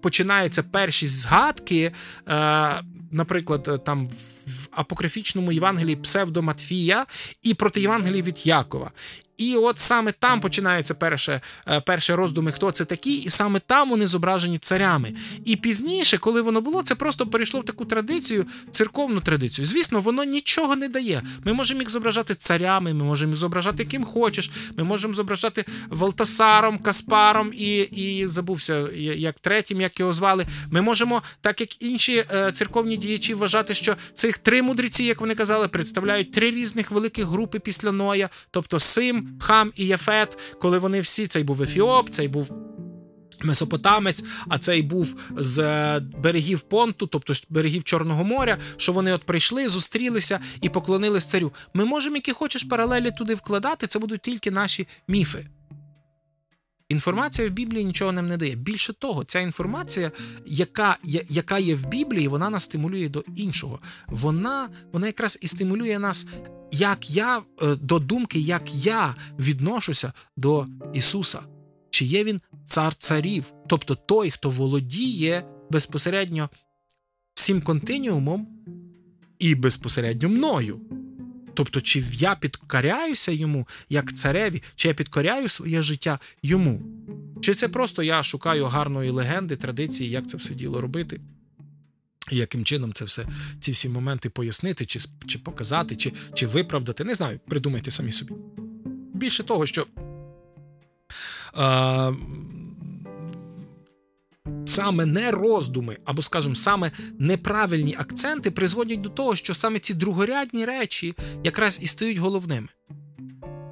починаються 0.00 0.62
перші 0.62 1.06
згадки, 1.06 1.92
е, 2.28 2.82
наприклад, 3.10 3.82
там 3.84 4.06
в 4.06 4.68
апокрифічному 4.72 5.52
Євангелії 5.52 5.96
Псевдоматфія 5.96 7.06
і 7.42 7.54
проти 7.54 7.80
Євангелії 7.80 8.22
від 8.22 8.46
Якова. 8.46 8.92
І 9.38 9.56
от 9.56 9.78
саме 9.78 10.12
там 10.12 10.40
починається 10.40 10.94
перше 10.94 11.40
е, 11.68 11.80
перше 11.80 12.16
роздуми, 12.16 12.52
хто 12.52 12.70
це 12.70 12.84
такі, 12.84 13.14
і 13.14 13.30
саме 13.30 13.60
там 13.66 13.90
вони 13.90 14.06
зображені 14.06 14.58
царями. 14.58 15.12
І 15.44 15.56
пізніше, 15.56 16.18
коли 16.18 16.42
воно 16.42 16.60
було, 16.60 16.82
це 16.82 16.94
просто 16.94 17.26
перейшло 17.26 17.60
в 17.60 17.64
таку 17.64 17.84
традицію, 17.84 18.46
церковну 18.70 19.20
традицію. 19.20 19.64
Звісно, 19.64 20.00
воно 20.00 20.24
нічого 20.24 20.76
не 20.76 20.88
дає. 20.88 21.22
Ми 21.44 21.52
можемо 21.52 21.80
їх 21.80 21.90
зображати 21.90 22.34
царями, 22.34 22.94
ми 22.94 23.04
можемо 23.04 23.30
їх 23.30 23.38
зображати 23.38 23.84
ким 23.84 24.04
хочеш. 24.04 24.50
Ми 24.76 24.84
можемо 24.84 25.14
зображати 25.14 25.64
Валтасаром, 25.88 26.78
Каспаром 26.78 27.52
і 27.54 27.78
і 27.78 28.26
забувся, 28.26 28.88
як 29.16 29.40
третім, 29.40 29.80
як 29.80 30.00
його 30.00 30.12
звали. 30.12 30.46
Ми 30.70 30.82
можемо, 30.82 31.22
так 31.40 31.60
як 31.60 31.82
інші 31.82 32.24
е, 32.34 32.52
церковні 32.52 32.96
діячі, 32.96 33.34
вважати, 33.34 33.74
що 33.74 33.96
цих 34.14 34.38
три 34.38 34.62
мудреці, 34.62 35.04
як 35.04 35.20
вони 35.20 35.34
казали, 35.34 35.68
представляють 35.68 36.30
три 36.30 36.50
різних 36.50 36.90
великих 36.90 37.26
групи 37.26 37.58
після 37.58 37.92
Ноя, 37.92 38.28
тобто 38.50 38.78
Сим. 38.78 39.23
Хам 39.40 39.72
і 39.76 39.86
Яфет, 39.86 40.38
коли 40.60 40.78
вони 40.78 41.00
всі 41.00 41.26
цей 41.26 41.44
був 41.44 41.62
Ефіоп, 41.62 42.10
цей 42.10 42.28
був. 42.28 42.50
Месопотамець, 43.42 44.24
а 44.48 44.58
цей 44.58 44.82
був 44.82 45.16
з 45.36 45.58
е, 45.58 46.00
берегів 46.18 46.60
Понту, 46.60 47.06
тобто 47.06 47.34
з 47.34 47.46
берегів 47.48 47.84
Чорного 47.84 48.24
моря, 48.24 48.58
що 48.76 48.92
вони 48.92 49.12
от 49.12 49.24
прийшли, 49.24 49.68
зустрілися 49.68 50.40
і 50.60 50.68
поклонились 50.68 51.26
царю. 51.26 51.52
Ми 51.74 51.84
можемо, 51.84 52.16
які 52.16 52.32
хочеш 52.32 52.64
паралелі 52.64 53.10
туди 53.10 53.34
вкладати, 53.34 53.86
це 53.86 53.98
будуть 53.98 54.20
тільки 54.20 54.50
наші 54.50 54.88
міфи. 55.08 55.46
Інформація 56.94 57.48
в 57.48 57.52
Біблії 57.52 57.84
нічого 57.84 58.12
нам 58.12 58.28
не 58.28 58.36
дає. 58.36 58.54
Більше 58.54 58.92
того, 58.92 59.24
ця 59.24 59.40
інформація, 59.40 60.12
яка 60.46 60.96
яка 61.28 61.58
є 61.58 61.74
в 61.74 61.86
Біблії, 61.86 62.28
вона 62.28 62.50
нас 62.50 62.62
стимулює 62.64 63.08
до 63.08 63.24
іншого. 63.36 63.78
Вона 64.06 64.68
вона 64.92 65.06
якраз 65.06 65.38
і 65.42 65.48
стимулює 65.48 65.98
нас, 65.98 66.26
як 66.70 67.10
я 67.10 67.38
е, 67.38 67.74
до 67.76 67.98
думки, 67.98 68.38
як 68.38 68.74
я 68.74 69.14
відношуся 69.38 70.12
до 70.36 70.66
Ісуса. 70.92 71.40
Чи 71.90 72.04
є 72.04 72.24
він 72.24 72.40
цар 72.64 72.94
царів, 72.94 73.52
тобто 73.68 73.94
той, 73.94 74.30
хто 74.30 74.50
володіє 74.50 75.44
безпосередньо 75.70 76.50
всім 77.34 77.60
континіумом 77.60 78.48
і 79.38 79.54
безпосередньо 79.54 80.28
мною. 80.28 80.80
Тобто, 81.54 81.80
чи 81.80 82.04
я 82.12 82.34
підкоряюся 82.34 83.32
йому 83.32 83.68
як 83.88 84.14
цареві, 84.14 84.62
чи 84.74 84.88
я 84.88 84.94
підкоряю 84.94 85.48
своє 85.48 85.82
життя 85.82 86.18
йому? 86.42 86.82
Чи 87.40 87.54
це 87.54 87.68
просто 87.68 88.02
я 88.02 88.22
шукаю 88.22 88.64
гарної 88.64 89.10
легенди, 89.10 89.56
традиції, 89.56 90.10
як 90.10 90.26
це 90.26 90.36
все 90.36 90.54
діло 90.54 90.80
робити? 90.80 91.20
І 92.30 92.36
яким 92.36 92.64
чином 92.64 92.92
це 92.92 93.04
все, 93.04 93.26
ці 93.60 93.72
всі 93.72 93.88
моменти 93.88 94.30
пояснити, 94.30 94.84
чи 94.84 94.98
чи 95.26 95.38
показати, 95.38 95.96
чи 95.96 96.12
чи 96.34 96.46
виправдати? 96.46 97.04
Не 97.04 97.14
знаю, 97.14 97.40
придумайте 97.48 97.90
самі 97.90 98.12
собі. 98.12 98.32
більше 99.14 99.42
того, 99.42 99.66
що 99.66 99.86
е, 101.58 102.12
саме 104.64 105.06
не 105.06 105.30
роздуми, 105.30 105.96
або, 106.04 106.22
скажімо, 106.22 106.54
саме 106.54 106.90
неправильні 107.18 107.96
акценти 107.98 108.50
призводять 108.50 109.00
до 109.00 109.08
того, 109.08 109.36
що 109.36 109.54
саме 109.54 109.78
ці 109.78 109.94
другорядні 109.94 110.64
речі 110.64 111.14
якраз 111.44 111.78
і 111.82 111.86
стають 111.86 112.18
головними. 112.18 112.68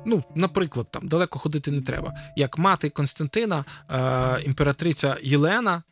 Ну, 0.06 0.24
наприклад, 0.34 0.86
там 0.90 1.08
далеко 1.08 1.38
ходити 1.38 1.70
не 1.70 1.80
треба. 1.80 2.14
Як 2.36 2.58
мати 2.58 2.90
Константина, 2.90 3.64
е, 3.90 4.42
імператриця 4.44 5.16
Єлена, 5.22 5.82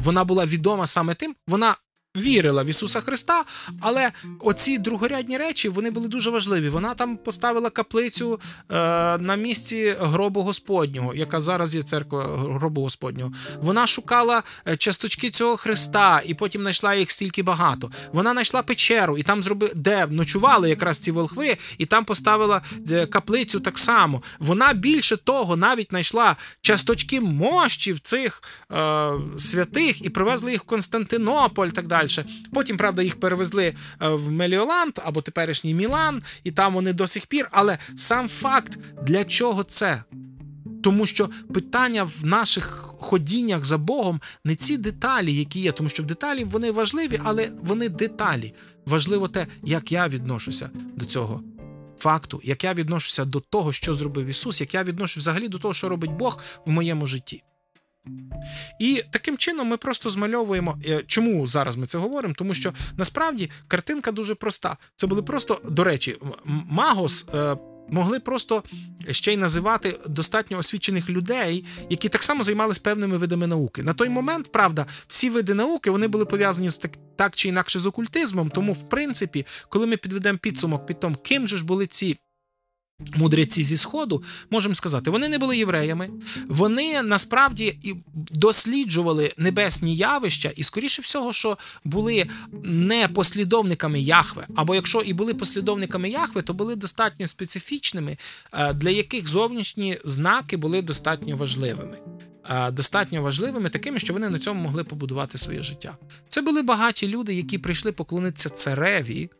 вона 0.00 0.24
була 0.24 0.46
відома 0.46 0.86
саме 0.86 1.14
тим, 1.14 1.34
вона 1.48 1.74
вірила 2.18 2.62
в 2.62 2.66
Ісуса 2.66 3.00
Христа, 3.00 3.44
але 3.80 4.10
оці 4.40 4.78
другорядні 4.78 5.36
речі 5.36 5.68
вони 5.68 5.90
були 5.90 6.08
дуже 6.08 6.30
важливі. 6.30 6.68
Вона 6.68 6.94
там 6.94 7.16
поставила 7.16 7.70
каплицю 7.70 8.40
е, 8.70 8.74
на 9.18 9.36
місці 9.36 9.96
гробу 10.00 10.42
Господнього, 10.42 11.14
яка 11.14 11.40
зараз 11.40 11.76
є 11.76 11.82
церква 11.82 12.22
гробу 12.36 12.82
Господнього. 12.82 13.32
Вона 13.62 13.86
шукала 13.86 14.42
е, 14.66 14.76
часточки 14.76 15.30
цього 15.30 15.56
Христа, 15.56 16.22
і 16.26 16.34
потім 16.34 16.60
знайшла 16.60 16.94
їх 16.94 17.10
стільки 17.10 17.42
багато. 17.42 17.90
Вона 18.12 18.32
знайшла 18.32 18.62
печеру, 18.62 19.18
і 19.18 19.22
там 19.22 19.42
зробила, 19.42 19.72
де 19.74 20.06
ночували 20.06 20.68
якраз 20.68 20.98
ці 20.98 21.12
волхви, 21.12 21.56
і 21.78 21.86
там 21.86 22.04
поставила 22.04 22.62
е, 22.90 23.06
каплицю 23.06 23.60
так 23.60 23.78
само. 23.78 24.22
Вона 24.38 24.72
більше 24.72 25.16
того 25.16 25.56
навіть 25.56 25.88
знайшла 25.90 26.36
часточки 26.60 27.20
мощів 27.20 28.00
цих 28.00 28.42
е, 28.72 29.10
святих 29.38 30.04
і 30.04 30.10
привезли 30.10 30.52
їх 30.52 30.62
в 30.62 30.66
Константинополь. 30.66 31.68
Так 31.68 31.86
далі. 31.86 32.07
Потім, 32.52 32.76
правда, 32.76 33.02
їх 33.02 33.20
перевезли 33.20 33.64
е, 33.64 33.74
в 34.08 34.30
Меліоланд 34.30 34.92
або 35.04 35.22
теперішній 35.22 35.74
Мілан, 35.74 36.22
і 36.44 36.50
там 36.50 36.74
вони 36.74 36.92
до 36.92 37.06
сих 37.06 37.26
пір. 37.26 37.48
Але 37.52 37.78
сам 37.96 38.28
факт, 38.28 38.78
для 39.02 39.24
чого 39.24 39.62
це? 39.64 40.02
Тому 40.82 41.06
що 41.06 41.30
питання 41.54 42.04
в 42.04 42.24
наших 42.24 42.64
ходіннях 42.98 43.64
за 43.64 43.78
Богом 43.78 44.20
не 44.44 44.54
ці 44.54 44.76
деталі, 44.76 45.34
які 45.34 45.60
є, 45.60 45.72
тому 45.72 45.88
що 45.88 46.02
в 46.02 46.06
деталі 46.06 46.44
вони 46.44 46.70
важливі, 46.70 47.20
але 47.24 47.50
вони 47.62 47.88
деталі. 47.88 48.54
Важливо 48.86 49.28
те, 49.28 49.46
як 49.64 49.92
я 49.92 50.08
відношуся 50.08 50.70
до 50.96 51.04
цього 51.04 51.42
факту, 51.98 52.40
як 52.44 52.64
я 52.64 52.74
відношуся 52.74 53.24
до 53.24 53.40
того, 53.40 53.72
що 53.72 53.94
зробив 53.94 54.26
Ісус, 54.26 54.60
як 54.60 54.74
я 54.74 54.82
відношуся 54.82 55.20
взагалі 55.20 55.48
до 55.48 55.58
того, 55.58 55.74
що 55.74 55.88
робить 55.88 56.10
Бог 56.10 56.40
в 56.66 56.70
моєму 56.70 57.06
житті. 57.06 57.42
І 58.80 59.02
таким 59.10 59.36
чином 59.36 59.68
ми 59.68 59.76
просто 59.76 60.10
змальовуємо. 60.10 60.78
е, 60.86 61.02
Чому 61.06 61.46
зараз 61.46 61.76
ми 61.76 61.86
це 61.86 61.98
говоримо? 61.98 62.34
Тому 62.34 62.54
що 62.54 62.72
насправді 62.96 63.50
картинка 63.68 64.12
дуже 64.12 64.34
проста. 64.34 64.76
Це 64.96 65.06
були 65.06 65.22
просто, 65.22 65.60
до 65.70 65.84
речі, 65.84 66.16
Магос. 66.44 67.26
е, 67.34 67.56
Могли 67.90 68.20
просто 68.20 68.62
ще 69.10 69.32
й 69.32 69.36
називати 69.36 69.98
достатньо 70.08 70.58
освічених 70.58 71.10
людей, 71.10 71.64
які 71.90 72.08
так 72.08 72.22
само 72.22 72.42
займалися 72.42 72.80
певними 72.84 73.18
видами 73.18 73.46
науки. 73.46 73.82
На 73.82 73.94
той 73.94 74.08
момент, 74.08 74.52
правда, 74.52 74.86
всі 75.06 75.30
види 75.30 75.54
науки 75.54 75.90
вони 75.90 76.08
були 76.08 76.24
пов'язані 76.24 76.70
з 76.70 76.78
так, 76.78 76.90
так 77.16 77.34
чи 77.34 77.48
інакше 77.48 77.80
з 77.80 77.86
окультизмом. 77.86 78.50
Тому, 78.50 78.72
в 78.72 78.88
принципі, 78.88 79.46
коли 79.68 79.86
ми 79.86 79.96
підведемо 79.96 80.38
підсумок 80.38 80.86
під 80.86 81.00
тому, 81.00 81.16
ким 81.16 81.48
же 81.48 81.56
ж 81.56 81.64
були 81.64 81.86
ці 81.86 82.16
мудреці 83.16 83.64
зі 83.64 83.76
сходу, 83.76 84.22
можемо 84.50 84.74
сказати, 84.74 85.10
вони 85.10 85.28
не 85.28 85.38
були 85.38 85.56
євреями, 85.56 86.08
вони 86.48 87.02
насправді 87.02 87.78
досліджували 88.30 89.32
небесні 89.38 89.96
явища, 89.96 90.52
і 90.56 90.62
скоріше 90.62 91.02
всього, 91.02 91.32
що 91.32 91.58
були 91.84 92.26
не 92.62 93.08
послідовниками 93.08 94.00
Яхве, 94.00 94.46
або 94.56 94.74
якщо 94.74 95.00
і 95.00 95.12
були 95.12 95.34
послідовниками 95.34 96.10
Яхве, 96.10 96.42
то 96.42 96.54
були 96.54 96.76
достатньо 96.76 97.28
специфічними, 97.28 98.16
е, 98.52 98.72
для 98.72 98.90
яких 98.90 99.28
зовнішні 99.28 99.98
знаки 100.04 100.56
були 100.56 100.82
достатньо 100.82 101.36
важливими. 101.36 101.98
Е, 102.50 102.70
Достатньо 102.70 103.22
важливими, 103.22 103.68
такими, 103.68 103.98
що 103.98 104.12
вони 104.12 104.28
на 104.28 104.38
цьому 104.38 104.62
могли 104.62 104.84
побудувати 104.84 105.38
своє 105.38 105.62
життя. 105.62 105.96
Це 106.28 106.42
були 106.42 106.62
багаті 106.62 107.02
люди, 107.02 107.34
які 107.34 107.58
прийшли 107.58 107.92
поклонитися 107.92 108.50
цареві, 108.50 109.30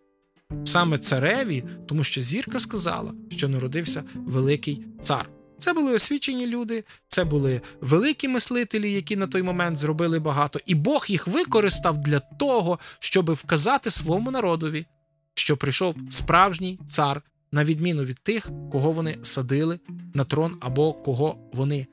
саме 0.64 0.98
цареві, 0.98 1.64
тому 1.86 2.04
що 2.04 2.20
зірка 2.20 2.58
сказала, 2.58 3.12
що 3.30 3.48
народився 3.48 4.04
великий 4.14 4.84
цар. 5.00 5.30
Це 5.58 5.72
були 5.72 5.94
освічені 5.94 6.46
люди, 6.46 6.84
це 7.08 7.24
були 7.24 7.60
великі 7.80 8.28
мислителі, 8.28 8.92
які 8.92 9.16
на 9.16 9.26
той 9.26 9.42
момент 9.42 9.78
зробили 9.78 10.18
багато, 10.18 10.60
і 10.66 10.74
Бог 10.74 11.06
їх 11.08 11.26
використав 11.26 11.98
для 11.98 12.20
того, 12.20 12.78
щоб 12.98 13.32
вказати 13.32 13.90
своєму 13.90 14.30
народові, 14.30 14.86
що 15.34 15.56
прийшов 15.56 15.96
справжній 16.10 16.78
цар, 16.86 17.22
на 17.52 17.64
відміну 17.64 18.04
від 18.04 18.20
тих, 18.22 18.50
кого 18.72 18.92
вони 18.92 19.18
садили 19.22 19.80
на 20.14 20.24
трон 20.24 20.56
або 20.60 20.92
кого 20.92 21.38
вони 21.52 21.86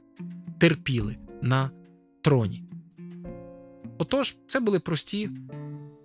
терпіли 0.60 1.18
на 1.42 1.70
троні. 2.24 2.64
Отож, 3.98 4.38
це 4.48 4.60
були 4.60 4.80
прості 4.80 5.30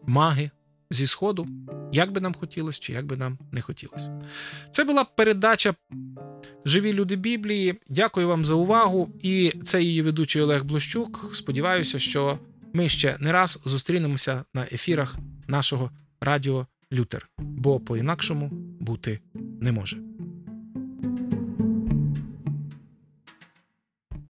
маги 0.06 0.50
зі 0.90 1.06
Сходу, 1.06 1.46
як 1.92 2.12
би 2.12 2.20
нам 2.20 2.34
хотілося, 2.34 2.80
чи 2.80 2.92
як 2.92 3.06
би 3.06 3.16
нам 3.16 3.38
не 3.52 3.60
хотілося. 3.60 4.20
Це 4.70 4.84
була 4.84 5.04
передача 5.04 5.74
Живі 6.64 6.92
люди 6.92 7.16
Біблії. 7.16 7.74
Дякую 7.88 8.28
вам 8.28 8.44
за 8.44 8.54
увагу. 8.54 9.08
І 9.22 9.52
це 9.64 9.82
її 9.82 10.02
ведучий 10.02 10.42
Олег 10.42 10.64
Блощук. 10.64 11.30
Сподіваюся, 11.32 11.98
що 11.98 12.38
ми 12.74 12.88
ще 12.88 13.16
не 13.20 13.32
раз 13.32 13.62
зустрінемося 13.64 14.44
на 14.54 14.62
ефірах 14.62 15.18
нашого 15.48 15.90
радіо 16.20 16.66
Лютер, 16.92 17.28
бо 17.38 17.80
по-інакшому 17.80 18.48
бути 18.80 19.20
не 19.60 19.72
може. 19.72 20.09